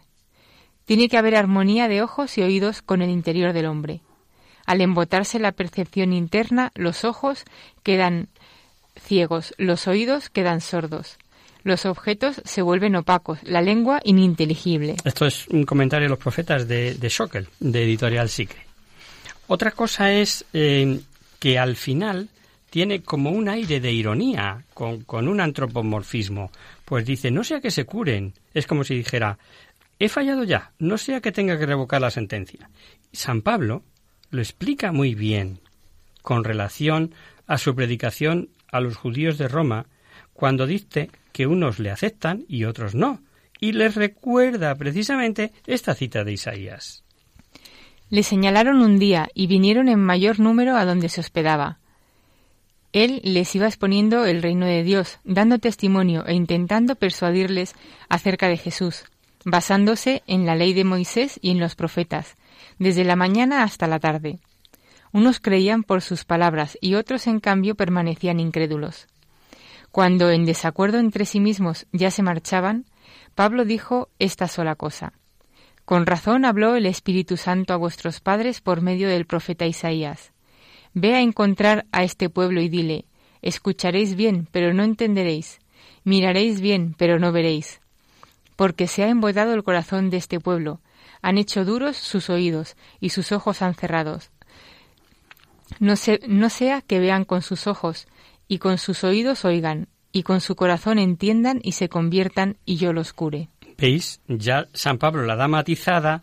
Tiene 0.85 1.09
que 1.09 1.17
haber 1.17 1.37
armonía 1.37 1.87
de 1.87 2.03
ojos 2.03 2.37
y 2.39 2.43
oídos 2.43 2.83
con 2.83 3.03
el 3.03 3.11
interior 3.11 3.53
del 3.53 3.67
hombre. 3.67 4.01
Al 4.71 4.83
embotarse 4.83 5.41
la 5.41 5.51
percepción 5.51 6.13
interna, 6.13 6.71
los 6.77 7.05
ojos 7.05 7.43
quedan 7.83 8.29
ciegos, 8.95 9.53
los 9.59 9.89
oídos 9.89 10.31
quedan 10.31 10.61
sordos. 10.61 11.19
Los 11.65 11.87
objetos 11.87 12.41
se 12.45 12.63
vuelven 12.63 12.95
opacos, 12.95 13.41
la 13.43 13.63
lengua 13.63 14.01
ininteligible. 14.05 14.95
Esto 15.05 15.27
es 15.27 15.49
un 15.49 15.65
comentario 15.65 16.05
de 16.05 16.11
los 16.11 16.21
profetas 16.21 16.69
de, 16.69 16.95
de 16.95 17.09
Schockel, 17.11 17.49
de 17.59 17.83
Editorial 17.83 18.29
Psique. 18.29 18.55
Otra 19.49 19.73
cosa 19.73 20.13
es 20.13 20.45
eh, 20.53 21.01
que 21.41 21.59
al 21.59 21.75
final 21.75 22.29
tiene 22.71 23.03
como 23.03 23.31
un 23.31 23.49
aire 23.49 23.81
de 23.81 23.91
ironía, 23.91 24.63
con 24.73 25.27
un 25.27 25.41
antropomorfismo. 25.41 26.53
Pues 26.85 27.05
dice, 27.05 27.33
no 27.33 27.43
sea 27.43 27.61
que 27.61 27.73
se 27.73 27.87
curen. 27.87 28.35
Es 28.55 28.69
como 28.69 28.85
si 28.85 28.95
dijera, 28.95 29.37
he 29.99 30.09
fallado 30.09 30.45
ya, 30.45 30.71
no 30.79 30.97
sea 30.97 31.21
que 31.21 31.33
tenga 31.33 31.59
que 31.59 31.67
revocar 31.67 32.01
la 32.01 32.13
sentencia. 32.13 32.71
San 33.13 33.43
Pablo 33.43 33.83
lo 34.31 34.41
explica 34.41 34.93
muy 34.93 35.15
bien 35.15 35.61
con 36.23 36.45
relación 36.45 37.15
a 37.47 37.59
su 37.59 37.75
predicación 37.75 38.51
a 38.71 38.81
los 38.81 38.97
judíos 38.97 39.39
de 39.39 39.49
Roma, 39.49 39.87
cuando 40.33 40.67
dice 40.67 41.11
que 41.33 41.47
unos 41.47 41.79
le 41.79 41.91
aceptan 41.91 42.45
y 42.49 42.65
otros 42.65 42.95
no, 42.95 43.21
y 43.61 43.73
les 43.73 43.95
recuerda 43.95 44.75
precisamente 44.75 45.53
esta 45.67 45.95
cita 45.95 46.25
de 46.25 46.33
Isaías. 46.33 47.05
Le 48.09 48.23
señalaron 48.23 48.81
un 48.81 48.99
día 48.99 49.29
y 49.35 49.47
vinieron 49.47 49.89
en 49.89 50.01
mayor 50.01 50.41
número 50.41 50.77
a 50.77 50.85
donde 50.85 51.09
se 51.09 51.21
hospedaba. 51.21 51.79
Él 52.93 53.21
les 53.23 53.55
iba 53.55 53.67
exponiendo 53.67 54.25
el 54.25 54.43
reino 54.43 54.67
de 54.67 54.83
Dios, 54.83 55.21
dando 55.23 55.59
testimonio 55.59 56.27
e 56.27 56.35
intentando 56.35 56.97
persuadirles 56.97 57.75
acerca 58.09 58.49
de 58.49 58.57
Jesús, 58.57 59.05
basándose 59.45 60.25
en 60.27 60.45
la 60.45 60.57
ley 60.57 60.73
de 60.73 60.85
Moisés 60.85 61.39
y 61.41 61.51
en 61.51 61.61
los 61.61 61.77
profetas, 61.77 62.37
desde 62.81 63.05
la 63.05 63.15
mañana 63.15 63.63
hasta 63.63 63.87
la 63.87 64.01
tarde. 64.01 64.41
Unos 65.13 65.39
creían 65.39 65.85
por 65.85 66.01
sus 66.01 66.25
palabras 66.25 66.79
y 66.81 66.95
otros, 66.95 67.27
en 67.27 67.39
cambio, 67.39 67.75
permanecían 67.75 68.41
incrédulos. 68.41 69.07
Cuando, 69.93 70.31
en 70.31 70.47
desacuerdo 70.47 70.99
entre 70.99 71.27
sí 71.27 71.41
mismos, 71.41 71.87
ya 71.93 72.11
se 72.11 72.23
marchaban, 72.23 72.87
Pablo 73.35 73.65
dijo 73.65 74.09
esta 74.19 74.49
sola 74.49 74.77
cosa. 74.77 75.13
Con 75.85 76.07
razón 76.07 76.45
habló 76.45 76.75
el 76.75 76.87
Espíritu 76.87 77.37
Santo 77.37 77.75
a 77.75 77.77
vuestros 77.77 78.21
padres 78.21 78.63
por 78.63 78.81
medio 78.81 79.09
del 79.09 79.27
profeta 79.27 79.67
Isaías. 79.67 80.33
Ve 80.95 81.15
a 81.15 81.21
encontrar 81.21 81.85
a 81.93 82.03
este 82.03 82.31
pueblo 82.31 82.63
y 82.63 82.71
dile, 82.71 83.05
escucharéis 83.43 84.15
bien, 84.15 84.49
pero 84.53 84.73
no 84.73 84.85
entenderéis, 84.85 85.59
miraréis 86.05 86.63
bien, 86.63 86.95
pero 86.97 87.19
no 87.19 87.31
veréis. 87.31 87.81
Porque 88.57 88.87
se 88.87 89.05
ha 89.05 89.09
embodado 89.09 89.53
el 89.53 89.65
corazón 89.65 90.09
de 90.09 90.17
este 90.17 90.41
pueblo, 90.41 90.81
han 91.23 91.39
hecho 91.39 91.65
duros 91.65 91.97
sus 91.97 92.31
oídos 92.31 92.77
y 93.01 93.11
sus 93.11 93.33
ojos 93.33 93.63
han 93.63 93.75
cerrado. 93.75 94.21
No, 95.79 95.95
no 96.27 96.51
sea 96.51 96.83
que 96.83 96.99
vean 96.99 97.25
con 97.25 97.43
sus 97.43 97.67
ojos 97.67 98.09
y 98.49 98.59
con 98.59 98.79
sus 98.79 99.05
oídos 99.05 99.45
oigan 99.45 99.89
y 100.13 100.25
con 100.25 100.41
su 100.41 100.57
corazón 100.57 100.99
entiendan 100.99 101.61
y 101.63 101.73
se 101.73 101.89
conviertan 101.89 102.59
y 102.65 102.77
yo 102.77 102.93
los 102.93 103.13
cure. 103.13 103.49
¿Veis? 103.79 104.21
Ya 104.27 104.67
San 104.75 104.99
Pablo 104.99 105.25
la 105.25 105.37
da 105.37 105.49
matizada, 105.49 106.23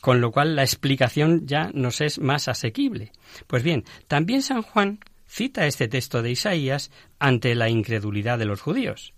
con 0.00 0.20
lo 0.20 0.30
cual 0.30 0.54
la 0.54 0.62
explicación 0.62 1.46
ya 1.46 1.70
nos 1.72 2.00
es 2.00 2.18
más 2.18 2.48
asequible. 2.48 3.12
Pues 3.46 3.62
bien, 3.62 3.84
también 4.06 4.42
San 4.42 4.62
Juan 4.62 5.00
cita 5.26 5.66
este 5.66 5.88
texto 5.88 6.22
de 6.22 6.32
Isaías 6.32 6.90
ante 7.18 7.54
la 7.54 7.68
incredulidad 7.68 8.38
de 8.38 8.44
los 8.44 8.60
judíos. 8.60 9.13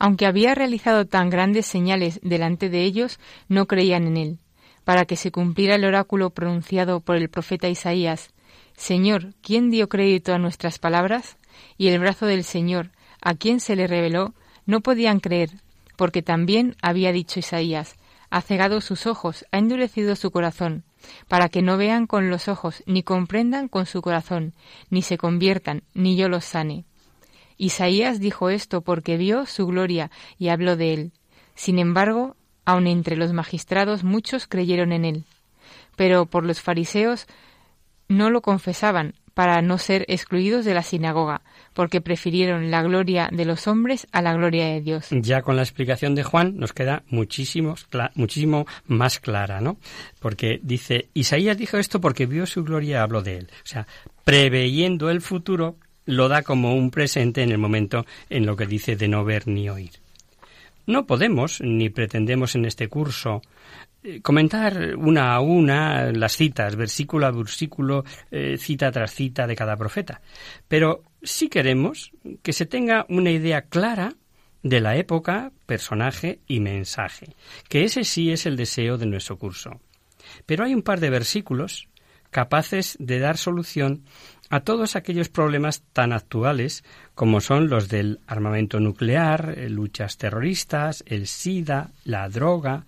Aunque 0.00 0.24
había 0.24 0.54
realizado 0.54 1.04
tan 1.04 1.28
grandes 1.28 1.66
señales 1.66 2.20
delante 2.22 2.70
de 2.70 2.84
ellos, 2.84 3.20
no 3.48 3.66
creían 3.66 4.06
en 4.06 4.16
él. 4.16 4.38
Para 4.84 5.04
que 5.04 5.14
se 5.14 5.30
cumpliera 5.30 5.74
el 5.74 5.84
oráculo 5.84 6.30
pronunciado 6.30 7.00
por 7.00 7.16
el 7.16 7.28
profeta 7.28 7.68
Isaías, 7.68 8.30
Señor, 8.78 9.34
¿quién 9.42 9.70
dio 9.70 9.90
crédito 9.90 10.32
a 10.32 10.38
nuestras 10.38 10.78
palabras? 10.78 11.36
Y 11.76 11.88
el 11.88 12.00
brazo 12.00 12.24
del 12.24 12.44
Señor, 12.44 12.92
a 13.20 13.34
quien 13.34 13.60
se 13.60 13.76
le 13.76 13.86
reveló, 13.86 14.32
no 14.64 14.80
podían 14.80 15.20
creer, 15.20 15.50
porque 15.96 16.22
también 16.22 16.76
había 16.80 17.12
dicho 17.12 17.38
Isaías, 17.38 17.96
ha 18.30 18.40
cegado 18.40 18.80
sus 18.80 19.06
ojos, 19.06 19.44
ha 19.52 19.58
endurecido 19.58 20.16
su 20.16 20.30
corazón, 20.30 20.82
para 21.28 21.50
que 21.50 21.60
no 21.60 21.76
vean 21.76 22.06
con 22.06 22.30
los 22.30 22.48
ojos, 22.48 22.82
ni 22.86 23.02
comprendan 23.02 23.68
con 23.68 23.84
su 23.84 24.00
corazón, 24.00 24.54
ni 24.88 25.02
se 25.02 25.18
conviertan, 25.18 25.82
ni 25.92 26.16
yo 26.16 26.30
los 26.30 26.46
sane. 26.46 26.86
Isaías 27.60 28.20
dijo 28.20 28.48
esto 28.48 28.80
porque 28.80 29.18
vio 29.18 29.44
su 29.44 29.66
gloria 29.66 30.10
y 30.38 30.48
habló 30.48 30.76
de 30.76 30.94
él. 30.94 31.12
Sin 31.54 31.78
embargo, 31.78 32.36
aun 32.64 32.86
entre 32.86 33.16
los 33.16 33.34
magistrados 33.34 34.02
muchos 34.02 34.46
creyeron 34.46 34.92
en 34.92 35.04
él. 35.04 35.24
Pero 35.94 36.24
por 36.24 36.46
los 36.46 36.62
fariseos 36.62 37.26
no 38.08 38.30
lo 38.30 38.40
confesaban, 38.40 39.14
para 39.34 39.62
no 39.62 39.78
ser 39.78 40.04
excluidos 40.08 40.64
de 40.64 40.74
la 40.74 40.82
sinagoga, 40.82 41.42
porque 41.72 42.00
prefirieron 42.00 42.70
la 42.70 42.82
gloria 42.82 43.28
de 43.30 43.44
los 43.44 43.66
hombres 43.68 44.06
a 44.12 44.22
la 44.22 44.34
gloria 44.34 44.66
de 44.66 44.80
Dios. 44.80 45.08
Ya 45.10 45.42
con 45.42 45.56
la 45.56 45.62
explicación 45.62 46.14
de 46.14 46.24
Juan 46.24 46.56
nos 46.56 46.72
queda 46.72 47.04
muchísimo, 47.08 47.76
muchísimo 48.14 48.66
más 48.86 49.20
clara, 49.20 49.60
¿no? 49.60 49.76
Porque 50.18 50.60
dice, 50.62 51.08
Isaías 51.14 51.56
dijo 51.56 51.76
esto 51.76 52.00
porque 52.00 52.26
vio 52.26 52.46
su 52.46 52.64
gloria 52.64 52.90
y 52.90 52.94
habló 52.94 53.22
de 53.22 53.38
él. 53.38 53.50
O 53.64 53.66
sea, 53.66 53.86
preveyendo 54.24 55.10
el 55.10 55.20
futuro, 55.20 55.76
lo 56.10 56.28
da 56.28 56.42
como 56.42 56.74
un 56.74 56.90
presente 56.90 57.42
en 57.42 57.52
el 57.52 57.58
momento 57.58 58.04
en 58.28 58.46
lo 58.46 58.56
que 58.56 58.66
dice 58.66 58.96
de 58.96 59.08
no 59.08 59.24
ver 59.24 59.46
ni 59.46 59.68
oír. 59.70 59.92
No 60.86 61.06
podemos, 61.06 61.60
ni 61.60 61.88
pretendemos 61.88 62.54
en 62.56 62.64
este 62.64 62.88
curso, 62.88 63.42
eh, 64.02 64.20
comentar 64.20 64.96
una 64.96 65.34
a 65.34 65.40
una 65.40 66.10
las 66.10 66.36
citas, 66.36 66.74
versículo 66.74 67.26
a 67.26 67.30
versículo, 67.30 68.04
eh, 68.30 68.56
cita 68.58 68.90
tras 68.90 69.14
cita 69.14 69.46
de 69.46 69.56
cada 69.56 69.76
profeta. 69.76 70.20
Pero 70.66 71.04
sí 71.22 71.48
queremos 71.48 72.12
que 72.42 72.52
se 72.52 72.66
tenga 72.66 73.06
una 73.08 73.30
idea 73.30 73.62
clara 73.62 74.14
de 74.62 74.80
la 74.80 74.96
época, 74.96 75.52
personaje 75.66 76.40
y 76.46 76.60
mensaje, 76.60 77.34
que 77.68 77.84
ese 77.84 78.04
sí 78.04 78.30
es 78.30 78.46
el 78.46 78.56
deseo 78.56 78.98
de 78.98 79.06
nuestro 79.06 79.38
curso. 79.38 79.80
Pero 80.44 80.64
hay 80.64 80.74
un 80.74 80.82
par 80.82 81.00
de 81.00 81.10
versículos 81.10 81.88
capaces 82.30 82.96
de 83.00 83.18
dar 83.18 83.36
solución 83.36 84.04
a 84.50 84.60
todos 84.60 84.96
aquellos 84.96 85.28
problemas 85.28 85.82
tan 85.92 86.12
actuales 86.12 86.84
como 87.14 87.40
son 87.40 87.70
los 87.70 87.88
del 87.88 88.18
armamento 88.26 88.80
nuclear, 88.80 89.54
eh, 89.56 89.70
luchas 89.70 90.18
terroristas, 90.18 91.04
el 91.06 91.28
SIDA, 91.28 91.90
la 92.04 92.28
droga, 92.28 92.84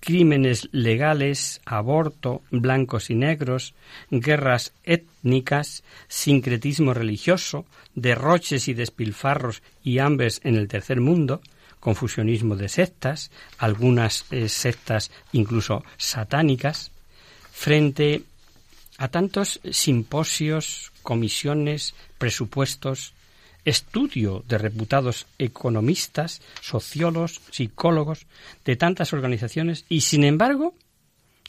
crímenes 0.00 0.68
legales, 0.72 1.62
aborto, 1.64 2.42
blancos 2.50 3.10
y 3.10 3.14
negros, 3.14 3.74
guerras 4.10 4.74
étnicas, 4.82 5.84
sincretismo 6.08 6.92
religioso, 6.92 7.64
derroches 7.94 8.68
y 8.68 8.74
despilfarros 8.74 9.62
y 9.82 10.00
hambres 10.00 10.40
en 10.44 10.56
el 10.56 10.68
tercer 10.68 11.00
mundo, 11.00 11.40
confusionismo 11.78 12.56
de 12.56 12.68
sectas, 12.68 13.30
algunas 13.56 14.26
eh, 14.30 14.48
sectas 14.48 15.12
incluso 15.32 15.84
satánicas, 15.96 16.90
frente 17.52 18.24
a 18.98 19.08
tantos 19.08 19.60
simposios, 19.70 20.92
comisiones, 21.02 21.94
presupuestos, 22.18 23.14
estudio 23.64 24.44
de 24.46 24.58
reputados 24.58 25.26
economistas, 25.38 26.42
sociólogos, 26.60 27.40
psicólogos, 27.50 28.26
de 28.64 28.76
tantas 28.76 29.12
organizaciones 29.12 29.84
y, 29.88 30.02
sin 30.02 30.24
embargo, 30.24 30.74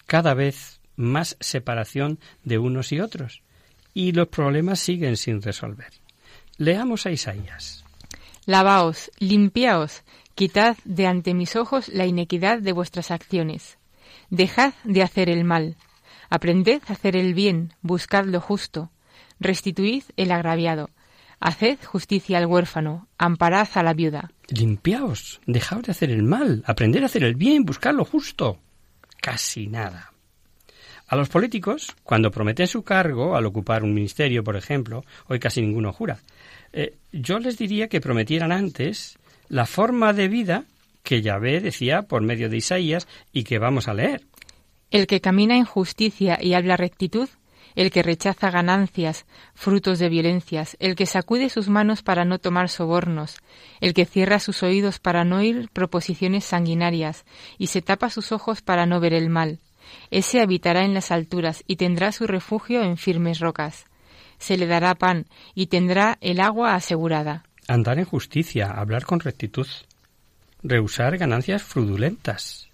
cada 0.06 0.34
vez 0.34 0.80
más 0.96 1.38
separación 1.40 2.20
de 2.44 2.58
unos 2.58 2.92
y 2.92 3.00
otros. 3.00 3.42
Y 3.94 4.12
los 4.12 4.28
problemas 4.28 4.80
siguen 4.80 5.18
sin 5.18 5.42
resolver. 5.42 5.94
Leamos 6.58 7.06
a 7.06 7.12
Isaías. 7.12 7.84
Lavaos, 8.46 9.12
limpiaos, 9.20 10.04
quitad 10.36 10.78
de 10.84 11.08
ante 11.08 11.34
mis 11.34 11.56
ojos 11.56 11.88
la 11.90 12.06
inequidad 12.06 12.60
de 12.60 12.72
vuestras 12.72 13.12
acciones. 13.12 13.78
Dejad 14.30 14.74
de 14.84 15.02
hacer 15.02 15.30
el 15.30 15.44
mal. 15.44 15.76
Aprended 16.30 16.82
a 16.88 16.94
hacer 16.94 17.16
el 17.16 17.34
bien, 17.34 17.74
buscad 17.82 18.26
lo 18.26 18.42
justo. 18.42 18.92
Restituid 19.40 20.04
el 20.16 20.32
agraviado 20.32 20.90
Haced 21.40 21.78
justicia 21.84 22.38
al 22.38 22.46
huérfano, 22.46 23.08
amparad 23.18 23.68
a 23.76 23.84
la 23.84 23.94
viuda. 23.94 24.32
Limpiaos, 24.48 25.42
dejaos 25.46 25.84
de 25.84 25.92
hacer 25.92 26.10
el 26.10 26.24
mal, 26.24 26.64
aprender 26.66 27.04
a 27.04 27.08
hacer 27.08 27.24
el 27.24 27.36
bien, 27.36 27.66
buscar 27.66 27.94
lo 27.94 28.06
justo. 28.06 28.60
Casi 29.22 29.68
nada. 29.68 30.12
A 31.08 31.16
los 31.16 31.30
políticos, 31.30 31.96
cuando 32.04 32.32
prometen 32.32 32.68
su 32.68 32.84
cargo 32.84 33.36
al 33.36 33.46
ocupar 33.46 33.84
un 33.84 33.94
ministerio, 33.94 34.44
por 34.44 34.56
ejemplo, 34.56 35.04
hoy 35.28 35.40
casi 35.40 35.62
ninguno 35.62 35.94
jura, 35.94 36.20
eh, 36.74 36.96
yo 37.12 37.38
les 37.38 37.58
diría 37.58 37.90
que 37.90 38.02
prometieran 38.02 38.52
antes 38.52 39.18
la 39.48 39.66
forma 39.66 40.14
de 40.14 40.28
vida 40.28 40.64
que 41.04 41.22
Yahvé 41.22 41.62
decía 41.62 42.02
por 42.04 42.24
medio 42.24 42.50
de 42.50 42.58
Isaías 42.58 43.08
y 43.32 43.44
que 43.44 43.60
vamos 43.60 43.88
a 43.88 43.94
leer. 43.94 44.24
El 44.92 45.08
que 45.08 45.22
camina 45.22 45.58
en 45.58 45.66
justicia 45.66 46.38
y 46.42 46.54
habla 46.54 46.78
rectitud, 46.78 47.30
el 47.76 47.92
que 47.92 48.04
rechaza 48.04 48.50
ganancias, 48.52 49.26
frutos 49.54 50.00
de 50.00 50.10
violencias, 50.10 50.78
el 50.80 50.96
que 50.96 51.06
sacude 51.06 51.50
sus 51.50 51.68
manos 51.68 52.02
para 52.02 52.26
no 52.26 52.40
tomar 52.40 52.70
sobornos, 52.70 53.38
el 53.82 53.94
que 53.94 54.06
cierra 54.06 54.40
sus 54.40 54.64
oídos 54.64 55.00
para 55.00 55.26
no 55.26 55.38
oír 55.38 55.70
proposiciones 55.72 56.46
sanguinarias 56.46 57.26
y 57.58 57.68
se 57.68 57.82
tapa 57.82 58.10
sus 58.10 58.32
ojos 58.32 58.62
para 58.62 58.86
no 58.86 59.00
ver 59.00 59.14
el 59.14 59.30
mal. 59.30 59.60
Ese 60.10 60.42
habitará 60.42 60.84
en 60.84 60.94
las 60.94 61.12
alturas 61.12 61.64
y 61.68 61.76
tendrá 61.76 62.12
su 62.12 62.28
refugio 62.28 62.82
en 62.82 62.98
firmes 62.98 63.40
rocas. 63.40 63.86
Se 64.40 64.58
le 64.58 64.68
dará 64.68 64.96
pan 64.96 65.26
y 65.54 65.68
tendrá 65.68 66.18
el 66.22 66.40
agua 66.40 66.76
asegurada. 66.76 67.44
Andar 67.68 68.00
en 68.00 68.06
justicia, 68.06 68.72
hablar 68.72 69.06
con 69.06 69.20
rectitud, 69.20 69.68
rehusar 70.64 71.18
ganancias 71.18 71.64
fraudulentas, 71.64 72.70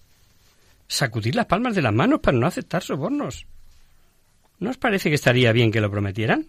sacudir 0.92 1.36
las 1.36 1.46
palmas 1.46 1.74
de 1.74 1.82
las 1.82 1.94
manos 1.94 2.20
para 2.20 2.38
no 2.38 2.48
aceptar 2.48 2.84
sobornos, 2.84 3.48
¿No 4.60 4.70
os 4.70 4.78
parece 4.78 5.10
que 5.10 5.16
estaría 5.16 5.52
bien 5.54 5.72
que 5.72 5.82
lo 5.82 5.90
prometieran? 5.90 6.46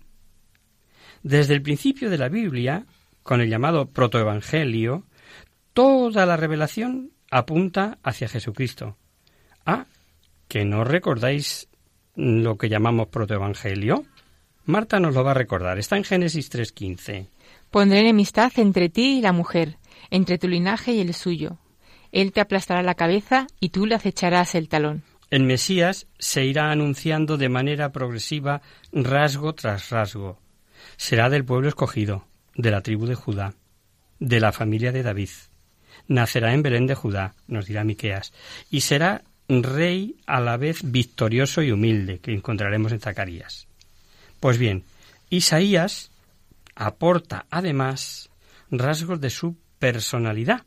Desde 1.22 1.55
el 1.55 1.62
principio 1.62 2.11
de 2.11 2.18
la 2.18 2.28
Biblia, 2.28 2.85
con 3.22 3.40
el 3.40 3.48
llamado 3.48 3.88
protoevangelio, 3.88 5.07
toda 5.72 6.26
la 6.26 6.37
revelación 6.37 7.12
apunta 7.31 7.96
hacia 8.02 8.28
Jesucristo. 8.28 8.98
Ah, 9.64 9.87
que 10.46 10.66
no 10.66 10.85
recordáis 10.85 11.68
lo 12.14 12.59
que 12.59 12.68
llamamos 12.68 13.09
protoevangelio. 13.09 14.05
Marta 14.66 15.00
nos 15.00 15.14
lo 15.14 15.24
va 15.24 15.31
a 15.31 15.35
recordar. 15.35 15.78
Está 15.78 15.96
en 15.96 16.05
Génesis 16.05 16.52
3.15. 16.52 17.28
Pondré 17.70 18.00
enemistad 18.00 18.52
entre 18.57 18.90
ti 18.90 19.18
y 19.18 19.22
la 19.22 19.33
mujer, 19.33 19.78
entre 20.11 20.37
tu 20.37 20.48
linaje 20.48 20.92
y 20.92 21.00
el 21.00 21.14
suyo. 21.14 21.57
Él 22.12 22.33
te 22.33 22.40
aplastará 22.40 22.83
la 22.83 22.94
cabeza 22.94 23.46
y 23.59 23.70
tú 23.70 23.87
le 23.87 23.94
acecharás 23.94 24.55
el 24.55 24.68
talón. 24.68 25.03
El 25.31 25.44
Mesías 25.44 26.07
se 26.18 26.44
irá 26.44 26.70
anunciando 26.70 27.38
de 27.38 27.48
manera 27.48 27.90
progresiva 27.90 28.61
rasgo 28.92 29.55
tras 29.55 29.88
rasgo. 29.88 30.38
Será 30.98 31.31
del 31.31 31.44
pueblo 31.44 31.68
escogido, 31.68 32.27
de 32.55 32.70
la 32.70 32.83
tribu 32.83 33.07
de 33.07 33.14
Judá, 33.14 33.55
de 34.20 34.40
la 34.40 34.53
familia 34.53 34.92
de 34.92 35.03
David. 35.03 35.31
Nacerá 36.07 36.53
en 36.53 36.62
Belén 36.62 36.87
de 36.87 36.94
Judá, 36.94 37.35
nos 37.46 37.66
dirá 37.66 37.83
Miqueas, 37.83 38.33
y 38.70 38.83
será 38.83 39.22
rey 39.48 40.16
a 40.27 40.40
la 40.40 40.57
vez 40.57 40.81
victorioso 40.83 41.62
y 41.62 41.72
humilde, 41.72 42.18
que 42.18 42.33
encontraremos 42.33 42.92
en 42.92 43.01
Zacarías. 43.01 43.66
Pues 44.38 44.59
bien, 44.59 44.85
Isaías 45.31 46.11
aporta 46.75 47.46
además 47.51 48.29
rasgos 48.70 49.20
de 49.20 49.31
su 49.31 49.57
personalidad, 49.79 50.62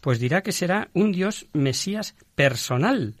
pues 0.00 0.18
dirá 0.18 0.42
que 0.42 0.52
será 0.52 0.88
un 0.94 1.12
Dios 1.12 1.46
Mesías 1.52 2.14
personal, 2.34 3.14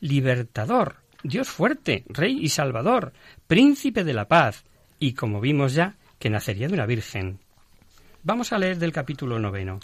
libertador, 0.00 0.96
Dios 1.22 1.48
fuerte, 1.48 2.04
Rey 2.08 2.38
y 2.40 2.50
Salvador, 2.50 3.12
príncipe 3.46 4.04
de 4.04 4.14
la 4.14 4.28
paz, 4.28 4.64
y 4.98 5.14
como 5.14 5.40
vimos 5.40 5.74
ya, 5.74 5.96
que 6.18 6.30
nacería 6.30 6.68
de 6.68 6.74
una 6.74 6.86
virgen. 6.86 7.40
Vamos 8.22 8.52
a 8.52 8.58
leer 8.58 8.78
del 8.78 8.92
capítulo 8.92 9.38
noveno. 9.38 9.80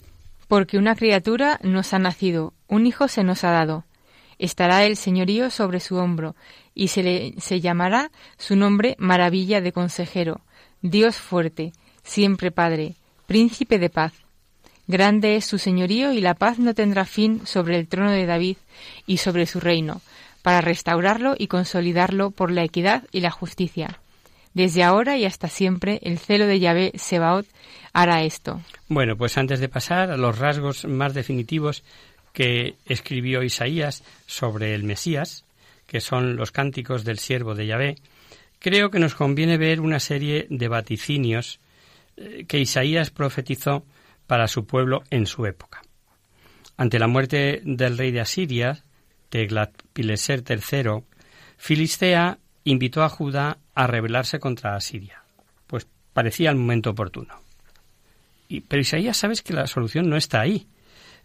Porque 0.48 0.78
una 0.78 0.94
criatura 0.94 1.58
nos 1.62 1.94
ha 1.94 1.98
nacido, 1.98 2.54
un 2.68 2.86
hijo 2.86 3.08
se 3.08 3.24
nos 3.24 3.44
ha 3.44 3.50
dado. 3.50 3.84
Estará 4.38 4.84
el 4.84 4.96
señorío 4.96 5.50
sobre 5.50 5.80
su 5.80 5.96
hombro, 5.96 6.34
y 6.74 6.88
se 6.88 7.02
le 7.02 7.34
se 7.38 7.60
llamará 7.60 8.10
su 8.38 8.56
nombre 8.56 8.96
maravilla 8.98 9.60
de 9.60 9.72
consejero, 9.72 10.40
Dios 10.80 11.16
fuerte, 11.16 11.72
siempre 12.02 12.50
Padre, 12.50 12.96
príncipe 13.26 13.78
de 13.78 13.90
paz. 13.90 14.12
Grande 14.86 15.36
es 15.36 15.44
su 15.44 15.58
señorío 15.58 16.12
y 16.12 16.20
la 16.20 16.34
paz 16.34 16.58
no 16.58 16.74
tendrá 16.74 17.04
fin 17.04 17.46
sobre 17.46 17.78
el 17.78 17.86
trono 17.86 18.10
de 18.10 18.26
David 18.26 18.56
y 19.06 19.18
sobre 19.18 19.46
su 19.46 19.60
reino, 19.60 20.00
para 20.42 20.60
restaurarlo 20.60 21.34
y 21.38 21.46
consolidarlo 21.46 22.30
por 22.30 22.50
la 22.50 22.64
equidad 22.64 23.04
y 23.12 23.20
la 23.20 23.30
justicia. 23.30 23.98
Desde 24.54 24.82
ahora 24.82 25.16
y 25.16 25.24
hasta 25.24 25.48
siempre 25.48 25.98
el 26.02 26.18
celo 26.18 26.46
de 26.46 26.60
Yahvé 26.60 26.92
Sebaot 26.96 27.46
hará 27.92 28.22
esto. 28.22 28.60
Bueno, 28.88 29.16
pues 29.16 29.38
antes 29.38 29.60
de 29.60 29.68
pasar 29.68 30.10
a 30.10 30.16
los 30.16 30.38
rasgos 30.38 30.84
más 30.84 31.14
definitivos 31.14 31.82
que 32.32 32.74
escribió 32.86 33.42
Isaías 33.42 34.02
sobre 34.26 34.74
el 34.74 34.84
Mesías, 34.84 35.44
que 35.86 36.00
son 36.00 36.36
los 36.36 36.50
cánticos 36.50 37.04
del 37.04 37.18
siervo 37.18 37.54
de 37.54 37.66
Yahvé, 37.66 37.96
creo 38.58 38.90
que 38.90 38.98
nos 38.98 39.14
conviene 39.14 39.58
ver 39.58 39.80
una 39.80 40.00
serie 40.00 40.46
de 40.50 40.68
vaticinios 40.68 41.58
eh, 42.16 42.44
que 42.46 42.58
Isaías 42.58 43.10
profetizó 43.10 43.84
para 44.32 44.48
su 44.48 44.64
pueblo 44.64 45.02
en 45.10 45.26
su 45.26 45.44
época. 45.44 45.82
Ante 46.78 46.98
la 46.98 47.06
muerte 47.06 47.60
del 47.66 47.98
rey 47.98 48.12
de 48.12 48.22
Asiria, 48.22 48.82
Teglat-Pileser 49.30 50.42
III, 50.48 51.04
Filistea 51.58 52.38
invitó 52.64 53.02
a 53.02 53.10
Judá 53.10 53.58
a 53.74 53.86
rebelarse 53.86 54.40
contra 54.40 54.74
Asiria, 54.74 55.22
pues 55.66 55.86
parecía 56.14 56.48
el 56.48 56.56
momento 56.56 56.88
oportuno. 56.88 57.42
Pero 58.68 58.80
Isaías 58.80 59.18
sabes 59.18 59.42
que 59.42 59.52
la 59.52 59.66
solución 59.66 60.08
no 60.08 60.16
está 60.16 60.40
ahí, 60.40 60.66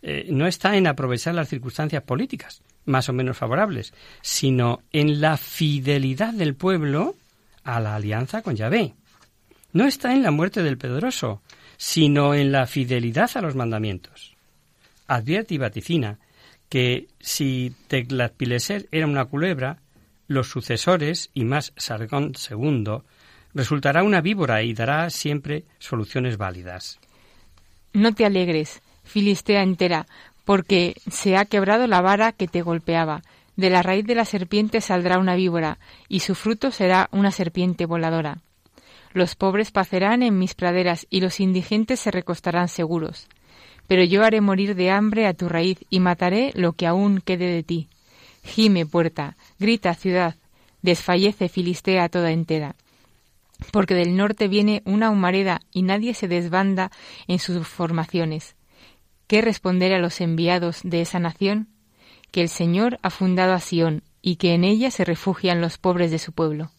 eh, 0.02 0.28
no 0.30 0.46
está 0.46 0.76
en 0.76 0.86
aprovechar 0.86 1.34
las 1.34 1.48
circunstancias 1.48 2.04
políticas, 2.04 2.62
más 2.84 3.08
o 3.08 3.14
menos 3.14 3.38
favorables, 3.38 3.94
sino 4.22 4.82
en 4.92 5.22
la 5.22 5.38
fidelidad 5.38 6.34
del 6.34 6.56
pueblo 6.56 7.16
a 7.64 7.80
la 7.80 7.96
alianza 7.96 8.42
con 8.42 8.58
Yahvé. 8.58 8.96
No 9.72 9.86
está 9.86 10.14
en 10.14 10.24
la 10.24 10.32
muerte 10.32 10.62
del 10.62 10.78
pedroso, 10.78 11.42
sino 11.78 12.34
en 12.34 12.52
la 12.52 12.68
fidelidad 12.68 13.30
a 13.36 13.42
los 13.42 13.56
mandamientos. 13.56 14.36
Advierte 15.08 15.56
y 15.56 15.58
vaticina 15.58 16.20
que 16.70 17.08
si 17.20 17.74
Teclatpileser 17.88 18.88
era 18.92 19.08
una 19.08 19.26
culebra, 19.26 19.78
los 20.28 20.50
sucesores, 20.50 21.30
y 21.34 21.46
más 21.46 21.72
Sargón 21.78 22.34
II, 22.50 22.98
resultará 23.54 24.04
una 24.04 24.22
víbora 24.22 24.62
y 24.64 24.74
dará 24.74 25.10
siempre 25.10 25.64
soluciones 25.80 26.38
válidas. 26.38 27.00
No 27.94 28.14
te 28.14 28.26
alegres, 28.26 28.82
Filistea 29.04 29.64
entera, 29.64 30.06
porque 30.44 30.96
se 31.10 31.38
ha 31.38 31.46
quebrado 31.46 31.88
la 31.88 32.02
vara 32.02 32.34
que 32.34 32.48
te 32.48 32.62
golpeaba. 32.62 33.22
De 33.56 33.70
la 33.70 33.82
raíz 33.82 34.06
de 34.06 34.16
la 34.16 34.26
serpiente 34.26 34.82
saldrá 34.82 35.18
una 35.18 35.36
víbora, 35.36 35.80
y 36.10 36.20
su 36.20 36.36
fruto 36.36 36.72
será 36.72 37.10
una 37.12 37.32
serpiente 37.32 37.86
voladora. 37.86 38.40
Los 39.18 39.34
pobres 39.34 39.72
pacerán 39.72 40.22
en 40.22 40.38
mis 40.38 40.54
praderas, 40.54 41.08
y 41.10 41.22
los 41.22 41.40
indigentes 41.40 42.00
se 42.00 42.12
recostarán 42.12 42.68
seguros. 42.68 43.28
Pero 43.88 44.04
yo 44.04 44.24
haré 44.24 44.42
morir 44.42 44.76
de 44.76 44.92
hambre 44.92 45.26
a 45.26 45.34
tu 45.34 45.50
raíz, 45.50 45.80
y 45.90 46.00
mataré 46.00 46.52
lo 46.54 46.74
que 46.74 46.86
aún 46.86 47.20
quede 47.20 47.52
de 47.52 47.64
ti. 47.64 47.88
Gime, 48.44 48.86
puerta, 48.86 49.36
grita, 49.58 49.96
ciudad, 49.96 50.36
desfallece 50.84 51.50
Filistea 51.50 52.10
toda 52.10 52.30
entera. 52.30 52.76
Porque 53.72 53.96
del 53.96 54.16
norte 54.16 54.48
viene 54.48 54.84
una 54.86 55.10
humareda, 55.10 55.62
y 55.74 55.82
nadie 55.82 56.14
se 56.14 56.28
desbanda 56.28 56.92
en 57.28 57.40
sus 57.40 57.68
formaciones. 57.68 58.56
¿Qué 59.26 59.42
responder 59.42 59.94
a 59.94 60.00
los 60.00 60.22
enviados 60.22 60.82
de 60.84 61.02
esa 61.02 61.18
nación? 61.18 61.70
Que 62.30 62.42
el 62.42 62.50
Señor 62.50 63.00
ha 63.02 63.10
fundado 63.10 63.54
a 63.54 63.62
Sión 63.62 64.04
y 64.22 64.36
que 64.36 64.54
en 64.54 64.64
ella 64.64 64.92
se 64.92 65.06
refugian 65.06 65.60
los 65.60 65.80
pobres 65.80 66.12
de 66.12 66.20
su 66.20 66.34
pueblo. 66.34 66.70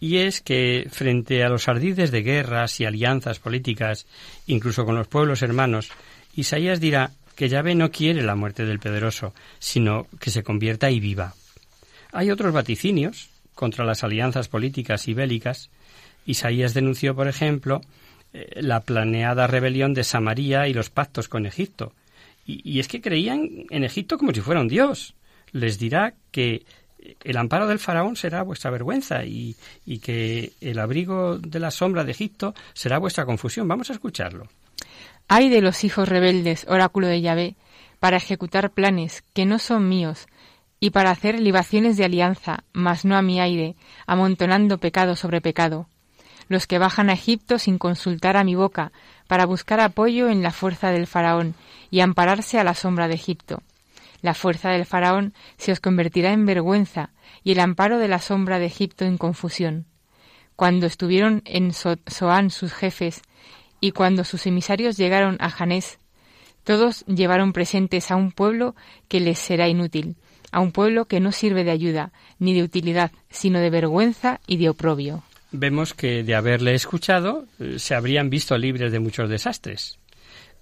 Y 0.00 0.18
es 0.18 0.40
que 0.40 0.86
frente 0.90 1.42
a 1.42 1.48
los 1.48 1.68
ardides 1.68 2.10
de 2.10 2.22
guerras 2.22 2.78
y 2.80 2.84
alianzas 2.84 3.38
políticas, 3.38 4.06
incluso 4.46 4.84
con 4.84 4.94
los 4.94 5.08
pueblos 5.08 5.42
hermanos, 5.42 5.90
Isaías 6.34 6.80
dirá 6.80 7.10
que 7.34 7.48
Yahvé 7.48 7.74
no 7.74 7.90
quiere 7.90 8.22
la 8.22 8.34
muerte 8.34 8.64
del 8.64 8.78
poderoso, 8.78 9.34
sino 9.58 10.06
que 10.20 10.30
se 10.30 10.42
convierta 10.42 10.90
y 10.90 11.00
viva. 11.00 11.34
Hay 12.12 12.30
otros 12.30 12.52
vaticinios 12.52 13.28
contra 13.54 13.84
las 13.84 14.04
alianzas 14.04 14.48
políticas 14.48 15.08
y 15.08 15.14
bélicas. 15.14 15.70
Isaías 16.26 16.74
denunció, 16.74 17.14
por 17.14 17.28
ejemplo, 17.28 17.80
eh, 18.32 18.60
la 18.62 18.80
planeada 18.80 19.46
rebelión 19.46 19.94
de 19.94 20.04
Samaria 20.04 20.68
y 20.68 20.74
los 20.74 20.90
pactos 20.90 21.28
con 21.28 21.46
Egipto. 21.46 21.92
Y, 22.46 22.80
es 22.80 22.88
que 22.88 23.02
creían 23.02 23.66
en 23.68 23.84
Egipto 23.84 24.16
como 24.16 24.32
si 24.32 24.40
fuera 24.40 24.60
un 24.60 24.68
dios. 24.68 25.14
Les 25.52 25.78
dirá 25.78 26.14
que 26.30 26.64
el 27.24 27.36
amparo 27.36 27.66
del 27.66 27.78
faraón 27.78 28.16
será 28.16 28.42
vuestra 28.42 28.70
vergüenza 28.70 29.24
y, 29.24 29.56
que 30.02 30.52
el 30.60 30.78
abrigo 30.78 31.38
de 31.38 31.60
la 31.60 31.70
sombra 31.70 32.04
de 32.04 32.12
Egipto 32.12 32.54
será 32.74 32.98
vuestra 32.98 33.24
confusión. 33.24 33.68
Vamos 33.68 33.90
a 33.90 33.94
escucharlo. 33.94 34.48
Ay 35.28 35.48
de 35.48 35.60
los 35.60 35.84
hijos 35.84 36.08
rebeldes, 36.08 36.66
oráculo 36.68 37.06
de 37.06 37.20
Yahvé, 37.20 37.56
para 38.00 38.16
ejecutar 38.16 38.70
planes 38.70 39.22
que 39.34 39.46
no 39.46 39.58
son 39.58 39.88
míos, 39.88 40.26
y 40.80 40.90
para 40.90 41.10
hacer 41.10 41.40
libaciones 41.40 41.96
de 41.96 42.04
alianza, 42.04 42.62
mas 42.72 43.04
no 43.04 43.16
a 43.16 43.22
mi 43.22 43.40
aire, 43.40 43.74
amontonando 44.06 44.78
pecado 44.78 45.16
sobre 45.16 45.40
pecado 45.40 45.88
los 46.48 46.66
que 46.66 46.78
bajan 46.78 47.10
a 47.10 47.12
Egipto 47.12 47.58
sin 47.58 47.78
consultar 47.78 48.36
a 48.36 48.44
mi 48.44 48.54
boca, 48.54 48.92
para 49.26 49.46
buscar 49.46 49.80
apoyo 49.80 50.28
en 50.28 50.42
la 50.42 50.50
fuerza 50.50 50.90
del 50.90 51.06
faraón 51.06 51.54
y 51.90 52.00
ampararse 52.00 52.58
a 52.58 52.64
la 52.64 52.74
sombra 52.74 53.08
de 53.08 53.14
Egipto. 53.14 53.62
La 54.20 54.34
fuerza 54.34 54.70
del 54.70 54.86
faraón 54.86 55.34
se 55.56 55.72
os 55.72 55.80
convertirá 55.80 56.32
en 56.32 56.46
vergüenza 56.46 57.10
y 57.44 57.52
el 57.52 57.60
amparo 57.60 57.98
de 57.98 58.08
la 58.08 58.18
sombra 58.18 58.58
de 58.58 58.66
Egipto 58.66 59.04
en 59.04 59.18
confusión. 59.18 59.86
Cuando 60.56 60.86
estuvieron 60.86 61.42
en 61.44 61.72
Soán 61.72 62.50
sus 62.50 62.72
jefes 62.72 63.22
y 63.80 63.92
cuando 63.92 64.24
sus 64.24 64.46
emisarios 64.46 64.96
llegaron 64.96 65.36
a 65.40 65.50
Janés, 65.50 65.98
todos 66.64 67.04
llevaron 67.06 67.52
presentes 67.52 68.10
a 68.10 68.16
un 68.16 68.32
pueblo 68.32 68.74
que 69.08 69.20
les 69.20 69.38
será 69.38 69.68
inútil, 69.68 70.16
a 70.50 70.60
un 70.60 70.72
pueblo 70.72 71.06
que 71.06 71.20
no 71.20 71.32
sirve 71.32 71.64
de 71.64 71.70
ayuda 71.70 72.12
ni 72.38 72.54
de 72.54 72.64
utilidad, 72.64 73.12
sino 73.30 73.60
de 73.60 73.70
vergüenza 73.70 74.40
y 74.46 74.56
de 74.56 74.68
oprobio 74.68 75.22
vemos 75.50 75.94
que 75.94 76.22
de 76.22 76.34
haberle 76.34 76.74
escuchado 76.74 77.46
eh, 77.58 77.78
se 77.78 77.94
habrían 77.94 78.30
visto 78.30 78.56
libres 78.58 78.92
de 78.92 79.00
muchos 79.00 79.28
desastres. 79.28 79.98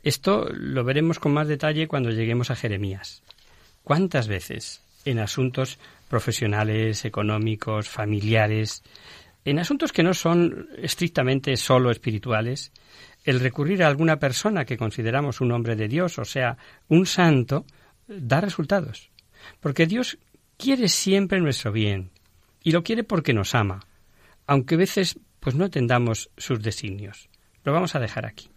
Esto 0.03 0.49
lo 0.53 0.85
veremos 0.85 1.19
con 1.19 1.33
más 1.33 1.49
detalle 1.49 1.88
cuando 1.88 2.11
lleguemos 2.11 2.51
a 2.51 2.57
Jeremías. 2.57 3.23
¿Cuántas 3.87 4.27
veces 4.27 4.83
en 5.05 5.20
asuntos 5.20 5.79
profesionales, 6.09 7.05
económicos, 7.05 7.88
familiares, 7.88 8.83
en 9.44 9.61
asuntos 9.61 9.92
que 9.92 10.03
no 10.03 10.13
son 10.13 10.71
estrictamente 10.77 11.56
solo 11.56 11.92
espirituales, 11.92 12.73
el 13.23 13.38
recurrir 13.38 13.85
a 13.85 13.87
alguna 13.87 14.19
persona 14.19 14.65
que 14.65 14.77
consideramos 14.77 15.40
un 15.40 15.52
hombre 15.52 15.77
de 15.77 15.87
Dios, 15.87 16.19
o 16.19 16.25
sea, 16.25 16.58
un 16.88 17.06
santo, 17.06 17.65
da 18.08 18.40
resultados? 18.40 19.13
Porque 19.61 19.87
Dios 19.87 20.19
quiere 20.56 20.88
siempre 20.88 21.38
nuestro 21.38 21.71
bien, 21.71 22.11
y 22.65 22.73
lo 22.73 22.83
quiere 22.83 23.04
porque 23.04 23.35
nos 23.35 23.54
ama, 23.54 23.87
aunque 24.48 24.75
a 24.75 24.79
veces 24.79 25.17
pues 25.38 25.54
no 25.54 25.67
entendamos 25.67 26.29
sus 26.37 26.61
designios. 26.61 27.29
Lo 27.63 27.73
vamos 27.73 27.94
a 27.94 28.00
dejar 28.00 28.27
aquí. 28.27 28.50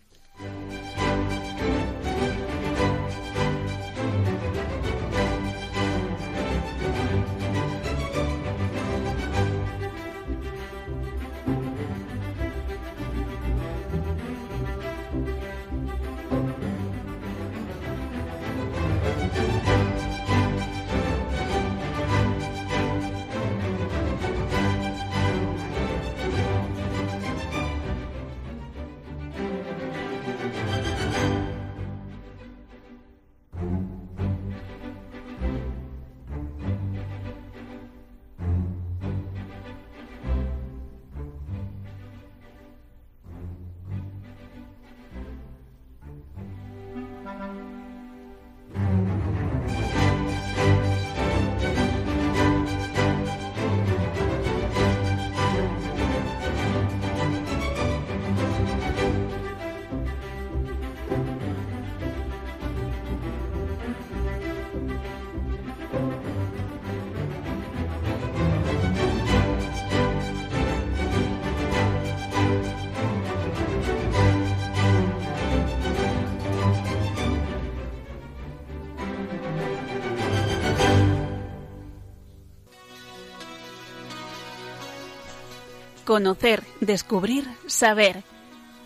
Conocer, 86.10 86.64
descubrir, 86.82 87.46
saber. 87.68 88.24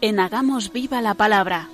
En 0.02 0.20
Hagamos 0.20 0.74
Viva 0.74 1.02
la 1.02 1.14
Palabra. 1.14 1.70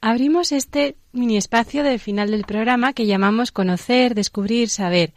Abrimos 0.00 0.50
este 0.50 0.96
mini 1.12 1.36
espacio 1.36 1.84
del 1.84 2.00
final 2.00 2.30
del 2.30 2.44
programa 2.44 2.94
que 2.94 3.04
llamamos 3.04 3.52
Conocer, 3.52 4.14
Descubrir, 4.14 4.70
Saber, 4.70 5.12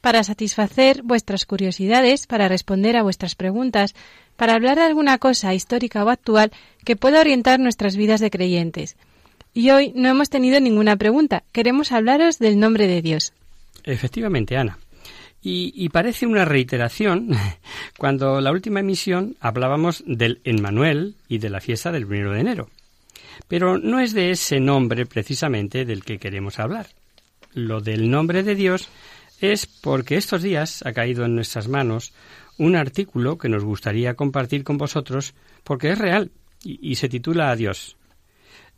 para 0.00 0.24
satisfacer 0.24 1.02
vuestras 1.04 1.46
curiosidades, 1.46 2.26
para 2.26 2.48
responder 2.48 2.96
a 2.96 3.04
vuestras 3.04 3.36
preguntas, 3.36 3.94
para 4.36 4.54
hablar 4.54 4.78
de 4.78 4.86
alguna 4.86 5.18
cosa 5.18 5.54
histórica 5.54 6.04
o 6.04 6.08
actual 6.08 6.50
que 6.84 6.96
pueda 6.96 7.20
orientar 7.20 7.60
nuestras 7.60 7.94
vidas 7.94 8.18
de 8.18 8.30
creyentes. 8.30 8.96
Y 9.54 9.70
hoy 9.70 9.92
no 9.94 10.08
hemos 10.08 10.30
tenido 10.30 10.58
ninguna 10.58 10.96
pregunta. 10.96 11.44
Queremos 11.52 11.92
hablaros 11.92 12.40
del 12.40 12.58
nombre 12.58 12.88
de 12.88 13.02
Dios. 13.02 13.34
Efectivamente, 13.84 14.56
Ana. 14.56 14.78
Y, 15.40 15.88
parece 15.90 16.26
una 16.26 16.44
reiteración 16.44 17.30
cuando 17.96 18.40
la 18.40 18.52
última 18.52 18.80
emisión 18.80 19.36
hablábamos 19.40 20.02
del 20.06 20.40
Emmanuel 20.44 21.14
y 21.28 21.38
de 21.38 21.48
la 21.48 21.60
fiesta 21.60 21.92
del 21.92 22.06
primero 22.06 22.32
de 22.32 22.40
enero. 22.40 22.68
Pero 23.46 23.78
no 23.78 24.00
es 24.00 24.12
de 24.12 24.30
ese 24.30 24.60
nombre 24.60 25.06
precisamente 25.06 25.84
del 25.84 26.04
que 26.04 26.18
queremos 26.18 26.58
hablar. 26.58 26.88
Lo 27.54 27.80
del 27.80 28.10
nombre 28.10 28.42
de 28.42 28.54
Dios 28.54 28.88
es 29.40 29.66
porque 29.66 30.16
estos 30.16 30.42
días 30.42 30.84
ha 30.84 30.92
caído 30.92 31.24
en 31.24 31.36
nuestras 31.36 31.68
manos 31.68 32.12
un 32.58 32.74
artículo 32.76 33.38
que 33.38 33.48
nos 33.48 33.64
gustaría 33.64 34.14
compartir 34.14 34.64
con 34.64 34.76
vosotros 34.76 35.34
porque 35.64 35.90
es 35.92 35.98
real 35.98 36.30
y, 36.62 36.96
se 36.96 37.08
titula 37.08 37.54
Dios. 37.54 37.96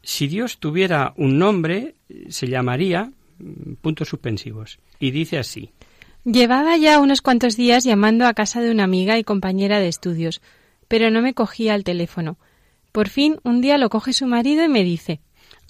Si 0.02 0.28
Dios 0.28 0.58
tuviera 0.58 1.14
un 1.16 1.38
nombre, 1.38 1.94
se 2.28 2.46
llamaría 2.46 3.11
mm, 3.38 3.74
puntos 3.80 4.08
suspensivos. 4.08 4.78
Y 4.98 5.11
dice 5.11 5.38
así. 5.38 5.70
Llevaba 6.24 6.76
ya 6.76 7.00
unos 7.00 7.22
cuantos 7.22 7.56
días 7.56 7.84
llamando 7.84 8.26
a 8.26 8.34
casa 8.34 8.60
de 8.60 8.70
una 8.70 8.84
amiga 8.84 9.18
y 9.18 9.24
compañera 9.24 9.78
de 9.78 9.88
estudios, 9.88 10.42
pero 10.86 11.10
no 11.10 11.22
me 11.22 11.32
cogía 11.32 11.74
el 11.74 11.82
teléfono. 11.82 12.38
Por 12.92 13.08
fin, 13.08 13.38
un 13.42 13.62
día 13.62 13.78
lo 13.78 13.88
coge 13.88 14.12
su 14.12 14.26
marido 14.26 14.62
y 14.62 14.68
me 14.68 14.84
dice 14.84 15.20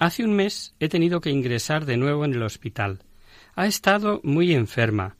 Hace 0.00 0.24
un 0.24 0.34
mes 0.34 0.74
he 0.80 0.88
tenido 0.88 1.20
que 1.20 1.30
ingresar 1.30 1.84
de 1.84 1.96
nuevo 1.96 2.24
en 2.24 2.34
el 2.34 2.42
hospital. 2.42 3.04
Ha 3.54 3.66
estado 3.66 4.20
muy 4.24 4.52
enferma. 4.52 5.16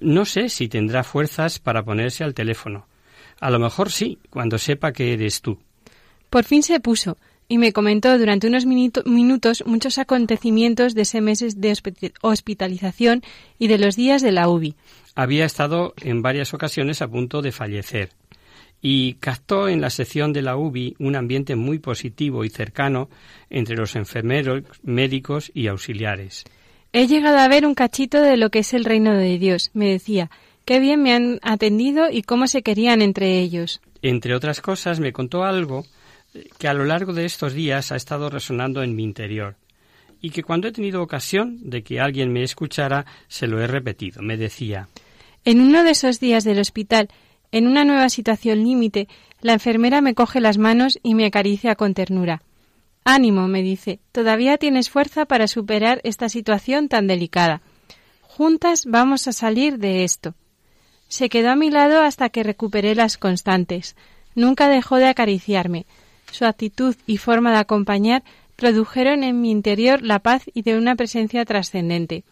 No 0.00 0.26
sé 0.26 0.50
si 0.50 0.68
tendrá 0.68 1.02
fuerzas 1.02 1.58
para 1.60 1.84
ponerse 1.84 2.24
al 2.24 2.34
teléfono. 2.34 2.88
A 3.40 3.50
lo 3.50 3.58
mejor 3.58 3.90
sí, 3.90 4.18
cuando 4.28 4.58
sepa 4.58 4.92
que 4.92 5.14
eres 5.14 5.40
tú. 5.40 5.58
Por 6.28 6.44
fin 6.44 6.62
se 6.62 6.80
puso 6.80 7.16
y 7.48 7.58
me 7.58 7.72
comentó 7.72 8.18
durante 8.18 8.46
unos 8.46 8.66
minutos 8.66 9.64
muchos 9.66 9.98
acontecimientos 9.98 10.94
de 10.94 11.02
ese 11.02 11.20
mes 11.20 11.38
de 11.60 11.74
hospitalización 12.20 13.22
y 13.58 13.68
de 13.68 13.78
los 13.78 13.96
días 13.96 14.22
de 14.22 14.32
la 14.32 14.48
UBI. 14.48 14.74
Había 15.14 15.46
estado 15.46 15.94
en 16.02 16.22
varias 16.22 16.52
ocasiones 16.52 17.00
a 17.00 17.08
punto 17.08 17.40
de 17.40 17.52
fallecer 17.52 18.10
y 18.80 19.14
captó 19.14 19.68
en 19.68 19.80
la 19.80 19.90
sección 19.90 20.32
de 20.32 20.42
la 20.42 20.56
UBI 20.56 20.94
un 20.98 21.16
ambiente 21.16 21.56
muy 21.56 21.78
positivo 21.78 22.44
y 22.44 22.50
cercano 22.50 23.08
entre 23.50 23.76
los 23.76 23.96
enfermeros, 23.96 24.62
médicos 24.82 25.50
y 25.54 25.66
auxiliares. 25.66 26.44
He 26.92 27.06
llegado 27.06 27.38
a 27.38 27.48
ver 27.48 27.66
un 27.66 27.74
cachito 27.74 28.20
de 28.20 28.36
lo 28.36 28.50
que 28.50 28.60
es 28.60 28.72
el 28.74 28.84
reino 28.84 29.14
de 29.14 29.38
Dios, 29.38 29.70
me 29.74 29.90
decía. 29.90 30.30
Qué 30.64 30.80
bien 30.80 31.02
me 31.02 31.14
han 31.14 31.38
atendido 31.42 32.10
y 32.10 32.22
cómo 32.22 32.46
se 32.46 32.62
querían 32.62 33.00
entre 33.00 33.38
ellos. 33.38 33.80
Entre 34.02 34.34
otras 34.34 34.60
cosas, 34.60 35.00
me 35.00 35.12
contó 35.12 35.44
algo 35.44 35.86
que 36.58 36.68
a 36.68 36.74
lo 36.74 36.84
largo 36.84 37.12
de 37.12 37.24
estos 37.24 37.52
días 37.52 37.92
ha 37.92 37.96
estado 37.96 38.30
resonando 38.30 38.82
en 38.82 38.94
mi 38.94 39.04
interior 39.04 39.56
y 40.20 40.30
que 40.30 40.42
cuando 40.42 40.68
he 40.68 40.72
tenido 40.72 41.02
ocasión 41.02 41.58
de 41.70 41.82
que 41.82 42.00
alguien 42.00 42.32
me 42.32 42.42
escuchara 42.42 43.06
se 43.28 43.46
lo 43.46 43.60
he 43.60 43.66
repetido. 43.66 44.22
Me 44.22 44.36
decía 44.36 44.88
En 45.44 45.60
uno 45.60 45.84
de 45.84 45.90
esos 45.90 46.20
días 46.20 46.44
del 46.44 46.58
hospital 46.58 47.08
en 47.50 47.66
una 47.66 47.84
nueva 47.84 48.10
situación 48.10 48.62
límite, 48.62 49.08
la 49.40 49.54
enfermera 49.54 50.00
me 50.00 50.14
coge 50.14 50.40
las 50.40 50.58
manos 50.58 50.98
y 51.02 51.14
me 51.14 51.24
acaricia 51.24 51.76
con 51.76 51.94
ternura. 51.94 52.42
Ánimo, 53.04 53.48
me 53.48 53.62
dice, 53.62 54.00
todavía 54.12 54.58
tienes 54.58 54.90
fuerza 54.90 55.24
para 55.24 55.48
superar 55.48 56.00
esta 56.04 56.28
situación 56.28 56.88
tan 56.88 57.06
delicada. 57.06 57.62
Juntas 58.20 58.84
vamos 58.84 59.26
a 59.28 59.32
salir 59.32 59.78
de 59.78 60.04
esto. 60.04 60.34
Se 61.08 61.30
quedó 61.30 61.50
a 61.50 61.56
mi 61.56 61.70
lado 61.70 62.02
hasta 62.02 62.28
que 62.28 62.42
recuperé 62.42 62.94
las 62.94 63.16
constantes. 63.16 63.96
Nunca 64.34 64.68
dejó 64.68 64.96
de 64.96 65.06
acariciarme. 65.06 65.86
Su 66.30 66.44
actitud 66.44 66.94
y 67.06 67.18
forma 67.18 67.52
de 67.52 67.58
acompañar 67.58 68.22
produjeron 68.56 69.22
en 69.22 69.40
mi 69.40 69.50
interior 69.50 70.02
la 70.02 70.18
paz 70.18 70.42
y 70.52 70.62
de 70.62 70.76
una 70.76 70.96
presencia 70.96 71.44
trascendente. 71.44 72.24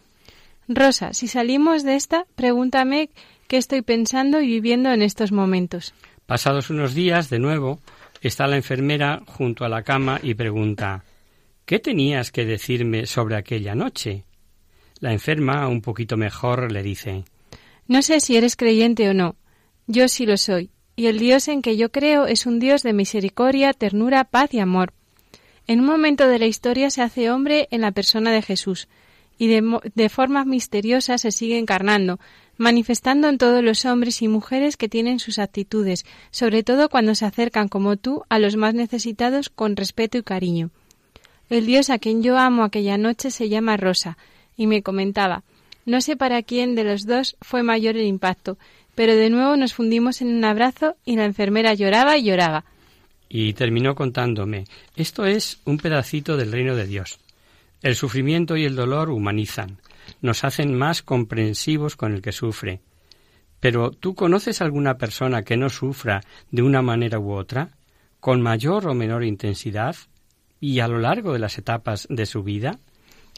Rosa, 0.67 1.13
si 1.13 1.27
salimos 1.27 1.83
de 1.83 1.95
esta, 1.95 2.25
pregúntame 2.35 3.09
qué 3.47 3.57
estoy 3.57 3.81
pensando 3.81 4.41
y 4.41 4.47
viviendo 4.47 4.91
en 4.91 5.01
estos 5.01 5.31
momentos. 5.31 5.93
Pasados 6.25 6.69
unos 6.69 6.93
días, 6.93 7.29
de 7.29 7.39
nuevo, 7.39 7.79
está 8.21 8.47
la 8.47 8.57
enfermera 8.57 9.21
junto 9.25 9.63
a 9.63 9.69
la 9.69 9.83
cama 9.83 10.19
y 10.21 10.33
pregunta 10.33 11.03
¿Qué 11.65 11.79
tenías 11.79 12.31
que 12.31 12.45
decirme 12.45 13.05
sobre 13.05 13.35
aquella 13.35 13.75
noche? 13.75 14.23
La 14.99 15.11
enferma, 15.11 15.67
un 15.67 15.81
poquito 15.81 16.17
mejor, 16.17 16.71
le 16.71 16.81
dice 16.81 17.23
No 17.87 18.01
sé 18.01 18.19
si 18.19 18.35
eres 18.35 18.55
creyente 18.55 19.09
o 19.09 19.13
no. 19.13 19.35
Yo 19.85 20.07
sí 20.07 20.25
lo 20.25 20.37
soy, 20.37 20.69
y 20.97 21.05
el 21.05 21.19
Dios 21.19 21.47
en 21.47 21.61
que 21.61 21.77
yo 21.77 21.91
creo 21.91 22.25
es 22.25 22.47
un 22.47 22.59
Dios 22.59 22.81
de 22.81 22.91
misericordia, 22.91 23.71
ternura, 23.71 24.23
paz 24.23 24.51
y 24.55 24.59
amor. 24.59 24.93
En 25.67 25.81
un 25.81 25.85
momento 25.85 26.27
de 26.27 26.39
la 26.39 26.47
historia 26.47 26.89
se 26.89 27.03
hace 27.03 27.29
hombre 27.29 27.67
en 27.69 27.81
la 27.81 27.91
persona 27.91 28.31
de 28.31 28.41
Jesús, 28.41 28.87
y 29.37 29.45
de, 29.45 29.79
de 29.93 30.09
forma 30.09 30.43
misteriosa 30.43 31.19
se 31.19 31.31
sigue 31.31 31.59
encarnando, 31.59 32.19
manifestando 32.57 33.29
en 33.29 33.37
todos 33.37 33.63
los 33.63 33.85
hombres 33.85 34.23
y 34.23 34.27
mujeres 34.27 34.75
que 34.75 34.89
tienen 34.89 35.19
sus 35.19 35.37
actitudes, 35.37 36.03
sobre 36.31 36.63
todo 36.63 36.89
cuando 36.89 37.13
se 37.13 37.25
acercan 37.25 37.67
como 37.67 37.95
tú 37.97 38.23
a 38.27 38.39
los 38.39 38.55
más 38.55 38.73
necesitados 38.73 39.49
con 39.49 39.75
respeto 39.75 40.17
y 40.17 40.23
cariño. 40.23 40.71
El 41.47 41.67
Dios 41.67 41.91
a 41.91 41.99
quien 41.99 42.23
yo 42.23 42.39
amo 42.39 42.63
aquella 42.63 42.97
noche 42.97 43.29
se 43.29 43.49
llama 43.49 43.77
Rosa, 43.77 44.17
y 44.57 44.65
me 44.65 44.81
comentaba 44.81 45.43
no 45.87 46.01
sé 46.01 46.17
para 46.17 46.43
quién 46.43 46.75
de 46.75 46.83
los 46.83 47.05
dos 47.05 47.37
fue 47.39 47.63
mayor 47.63 47.95
el 47.95 48.05
impacto, 48.05 48.57
pero 48.97 49.15
de 49.15 49.29
nuevo 49.29 49.55
nos 49.57 49.75
fundimos 49.75 50.21
en 50.23 50.35
un 50.35 50.43
abrazo 50.43 50.95
y 51.05 51.17
la 51.17 51.25
enfermera 51.25 51.75
lloraba 51.75 52.17
y 52.17 52.23
lloraba. 52.23 52.65
Y 53.29 53.53
terminó 53.53 53.93
contándome 53.93 54.65
esto 54.95 55.27
es 55.27 55.59
un 55.65 55.77
pedacito 55.77 56.35
del 56.35 56.51
reino 56.51 56.75
de 56.75 56.87
Dios. 56.87 57.19
El 57.83 57.95
sufrimiento 57.95 58.57
y 58.57 58.65
el 58.65 58.75
dolor 58.75 59.11
humanizan, 59.11 59.77
nos 60.23 60.43
hacen 60.43 60.75
más 60.75 61.03
comprensivos 61.03 61.95
con 61.95 62.11
el 62.11 62.23
que 62.23 62.31
sufre. 62.31 62.81
Pero 63.59 63.91
¿tú 63.91 64.15
conoces 64.15 64.61
alguna 64.61 64.97
persona 64.97 65.43
que 65.43 65.57
no 65.57 65.69
sufra 65.69 66.21
de 66.49 66.63
una 66.63 66.81
manera 66.81 67.19
u 67.19 67.33
otra, 67.33 67.77
con 68.19 68.41
mayor 68.41 68.87
o 68.87 68.95
menor 68.95 69.23
intensidad, 69.23 69.95
y 70.59 70.79
a 70.79 70.87
lo 70.87 70.97
largo 70.97 71.33
de 71.33 71.39
las 71.39 71.59
etapas 71.59 72.07
de 72.09 72.25
su 72.25 72.41
vida? 72.41 72.79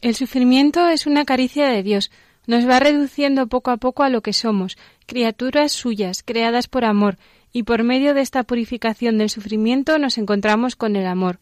El 0.01 0.15
sufrimiento 0.15 0.87
es 0.87 1.05
una 1.05 1.25
caricia 1.25 1.67
de 1.67 1.83
Dios, 1.83 2.11
nos 2.47 2.67
va 2.67 2.79
reduciendo 2.79 3.47
poco 3.47 3.71
a 3.71 3.77
poco 3.77 4.03
a 4.03 4.09
lo 4.09 4.21
que 4.21 4.33
somos, 4.33 4.77
criaturas 5.09 5.71
suyas, 5.71 6.21
creadas 6.23 6.67
por 6.67 6.85
amor, 6.85 7.17
y 7.51 7.63
por 7.63 7.83
medio 7.83 8.13
de 8.13 8.21
esta 8.21 8.43
purificación 8.43 9.17
del 9.17 9.31
sufrimiento 9.31 9.97
nos 9.97 10.19
encontramos 10.19 10.75
con 10.75 10.95
el 10.95 11.07
amor. 11.07 11.39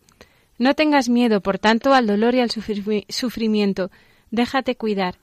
No 0.58 0.74
tengas 0.74 1.10
miedo, 1.10 1.42
por 1.42 1.60
tanto, 1.60 1.94
al 1.94 2.08
dolor 2.08 2.34
y 2.34 2.40
al 2.40 2.50
sufrimiento, 2.50 3.92
déjate 4.32 4.76
cuidar. 4.76 5.16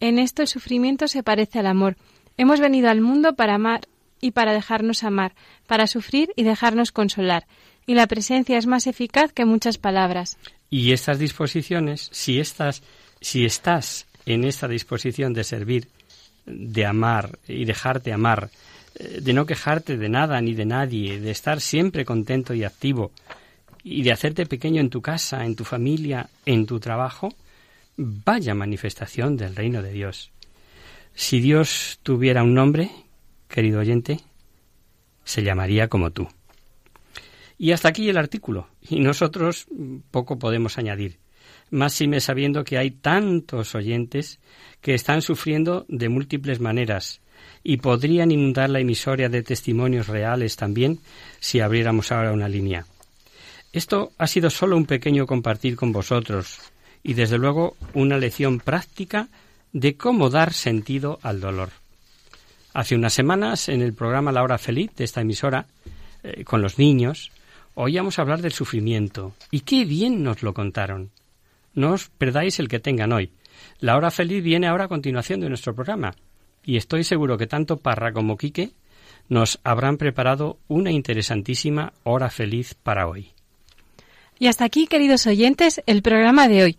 En 0.00 0.18
esto 0.18 0.40
el 0.40 0.48
sufrimiento 0.48 1.06
se 1.06 1.22
parece 1.22 1.58
al 1.58 1.66
amor. 1.66 1.96
Hemos 2.38 2.60
venido 2.60 2.88
al 2.88 3.02
mundo 3.02 3.34
para 3.34 3.56
amar 3.56 3.82
y 4.22 4.30
para 4.30 4.54
dejarnos 4.54 5.04
amar, 5.04 5.34
para 5.66 5.86
sufrir 5.86 6.30
y 6.34 6.44
dejarnos 6.44 6.92
consolar. 6.92 7.46
Y 7.86 7.94
la 7.94 8.06
presencia 8.06 8.56
es 8.56 8.66
más 8.66 8.86
eficaz 8.86 9.34
que 9.34 9.44
muchas 9.44 9.76
palabras. 9.76 10.38
Y 10.70 10.92
estas 10.92 11.18
disposiciones, 11.18 12.08
si 12.10 12.40
si 13.20 13.44
estás 13.44 14.06
en 14.24 14.44
esta 14.44 14.66
disposición 14.66 15.34
de 15.34 15.44
servir, 15.44 15.88
de 16.46 16.86
amar 16.86 17.38
y 17.46 17.64
dejarte 17.64 18.12
amar, 18.12 18.50
eh, 18.94 19.20
de 19.22 19.32
no 19.32 19.46
quejarte 19.46 19.96
de 19.96 20.08
nada 20.08 20.40
ni 20.40 20.54
de 20.54 20.66
nadie, 20.66 21.20
de 21.20 21.30
estar 21.30 21.60
siempre 21.60 22.04
contento 22.04 22.54
y 22.54 22.64
activo, 22.64 23.12
y 23.84 24.02
de 24.02 24.12
hacerte 24.12 24.46
pequeño 24.46 24.80
en 24.80 24.90
tu 24.90 25.02
casa, 25.02 25.44
en 25.44 25.56
tu 25.56 25.64
familia, 25.64 26.28
en 26.46 26.66
tu 26.66 26.78
trabajo, 26.78 27.34
vaya 27.96 28.54
manifestación 28.54 29.36
del 29.36 29.56
reino 29.56 29.82
de 29.82 29.92
Dios. 29.92 30.30
Si 31.14 31.40
Dios 31.40 31.98
tuviera 32.02 32.42
un 32.42 32.54
nombre, 32.54 32.90
querido 33.48 33.80
oyente, 33.80 34.20
se 35.24 35.42
llamaría 35.42 35.88
como 35.88 36.10
tú. 36.10 36.28
Y 37.58 37.72
hasta 37.72 37.88
aquí 37.88 38.08
el 38.08 38.16
artículo, 38.16 38.68
y 38.80 39.00
nosotros 39.00 39.66
poco 40.10 40.38
podemos 40.38 40.78
añadir, 40.78 41.18
más 41.72 42.00
me 42.02 42.20
sabiendo 42.20 42.64
que 42.64 42.78
hay 42.78 42.90
tantos 42.90 43.74
oyentes 43.74 44.38
que 44.80 44.94
están 44.94 45.22
sufriendo 45.22 45.84
de 45.88 46.08
múltiples 46.08 46.60
maneras, 46.60 47.20
y 47.64 47.78
podrían 47.78 48.30
inundar 48.30 48.70
la 48.70 48.80
emisoria 48.80 49.28
de 49.28 49.42
testimonios 49.42 50.06
reales 50.06 50.56
también 50.56 51.00
si 51.40 51.60
abriéramos 51.60 52.12
ahora 52.12 52.32
una 52.32 52.48
línea. 52.48 52.86
Esto 53.72 54.12
ha 54.18 54.26
sido 54.26 54.50
solo 54.50 54.76
un 54.76 54.84
pequeño 54.84 55.26
compartir 55.26 55.76
con 55.76 55.92
vosotros, 55.92 56.58
y 57.02 57.14
desde 57.14 57.38
luego 57.38 57.76
una 57.94 58.18
lección 58.18 58.60
práctica 58.60 59.28
de 59.72 59.96
cómo 59.96 60.28
dar 60.28 60.52
sentido 60.52 61.18
al 61.22 61.40
dolor. 61.40 61.70
Hace 62.74 62.94
unas 62.94 63.14
semanas, 63.14 63.68
en 63.68 63.80
el 63.80 63.94
programa 63.94 64.32
La 64.32 64.42
Hora 64.42 64.58
Feliz 64.58 64.94
de 64.96 65.04
esta 65.04 65.22
emisora, 65.22 65.66
eh, 66.22 66.44
con 66.44 66.60
los 66.60 66.78
niños, 66.78 67.32
oíamos 67.74 68.18
hablar 68.18 68.42
del 68.42 68.52
sufrimiento. 68.52 69.34
Y 69.50 69.60
qué 69.60 69.84
bien 69.84 70.22
nos 70.22 70.42
lo 70.42 70.52
contaron. 70.52 71.10
No 71.74 71.92
os 71.92 72.08
perdáis 72.08 72.58
el 72.58 72.68
que 72.68 72.80
tengan 72.80 73.12
hoy. 73.12 73.32
La 73.78 73.96
Hora 73.96 74.10
Feliz 74.10 74.42
viene 74.42 74.66
ahora 74.66 74.84
a 74.84 74.88
continuación 74.88 75.40
de 75.40 75.48
nuestro 75.48 75.74
programa. 75.74 76.14
Y 76.64 76.76
estoy 76.76 77.04
seguro 77.04 77.38
que 77.38 77.46
tanto 77.46 77.78
Parra 77.78 78.12
como 78.12 78.36
Quique 78.36 78.72
nos 79.28 79.60
habrán 79.64 79.96
preparado 79.96 80.58
una 80.68 80.90
interesantísima 80.90 81.92
hora 82.04 82.28
feliz 82.30 82.74
para 82.74 83.06
hoy. 83.08 83.30
Y 84.38 84.48
hasta 84.48 84.64
aquí, 84.64 84.86
queridos 84.86 85.26
oyentes, 85.26 85.82
el 85.86 86.02
programa 86.02 86.48
de 86.48 86.64
hoy. 86.64 86.78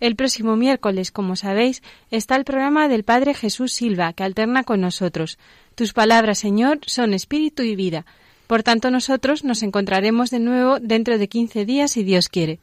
El 0.00 0.16
próximo 0.16 0.56
miércoles, 0.56 1.12
como 1.12 1.36
sabéis, 1.36 1.82
está 2.10 2.36
el 2.36 2.44
programa 2.44 2.88
del 2.88 3.04
Padre 3.04 3.34
Jesús 3.34 3.72
Silva, 3.72 4.14
que 4.14 4.24
alterna 4.24 4.64
con 4.64 4.80
nosotros. 4.80 5.38
Tus 5.74 5.92
palabras, 5.92 6.38
Señor, 6.38 6.80
son 6.86 7.12
espíritu 7.12 7.62
y 7.62 7.76
vida. 7.76 8.06
Por 8.46 8.62
tanto, 8.62 8.90
nosotros 8.90 9.44
nos 9.44 9.62
encontraremos 9.62 10.30
de 10.30 10.40
nuevo 10.40 10.80
dentro 10.80 11.18
de 11.18 11.28
quince 11.28 11.66
días, 11.66 11.92
si 11.92 12.02
Dios 12.02 12.28
quiere. 12.28 12.58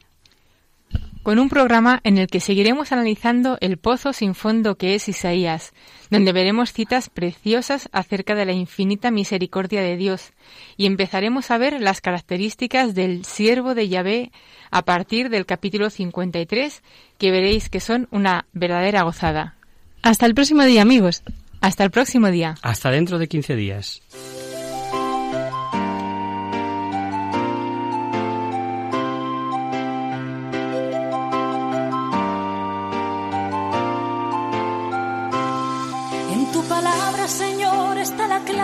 Con 1.28 1.38
un 1.38 1.50
programa 1.50 2.00
en 2.04 2.16
el 2.16 2.26
que 2.26 2.40
seguiremos 2.40 2.90
analizando 2.90 3.58
el 3.60 3.76
pozo 3.76 4.14
sin 4.14 4.34
fondo 4.34 4.76
que 4.76 4.94
es 4.94 5.10
Isaías, 5.10 5.74
donde 6.10 6.32
veremos 6.32 6.72
citas 6.72 7.10
preciosas 7.10 7.90
acerca 7.92 8.34
de 8.34 8.46
la 8.46 8.54
infinita 8.54 9.10
misericordia 9.10 9.82
de 9.82 9.98
Dios, 9.98 10.32
y 10.78 10.86
empezaremos 10.86 11.50
a 11.50 11.58
ver 11.58 11.82
las 11.82 12.00
características 12.00 12.94
del 12.94 13.26
siervo 13.26 13.74
de 13.74 13.90
Yahvé 13.90 14.32
a 14.70 14.86
partir 14.86 15.28
del 15.28 15.44
capítulo 15.44 15.90
53, 15.90 16.82
que 17.18 17.30
veréis 17.30 17.68
que 17.68 17.80
son 17.80 18.08
una 18.10 18.46
verdadera 18.54 19.02
gozada. 19.02 19.54
Hasta 20.00 20.24
el 20.24 20.34
próximo 20.34 20.64
día, 20.64 20.80
amigos. 20.80 21.22
Hasta 21.60 21.84
el 21.84 21.90
próximo 21.90 22.30
día. 22.30 22.54
Hasta 22.62 22.90
dentro 22.90 23.18
de 23.18 23.28
15 23.28 23.54
días. 23.54 24.00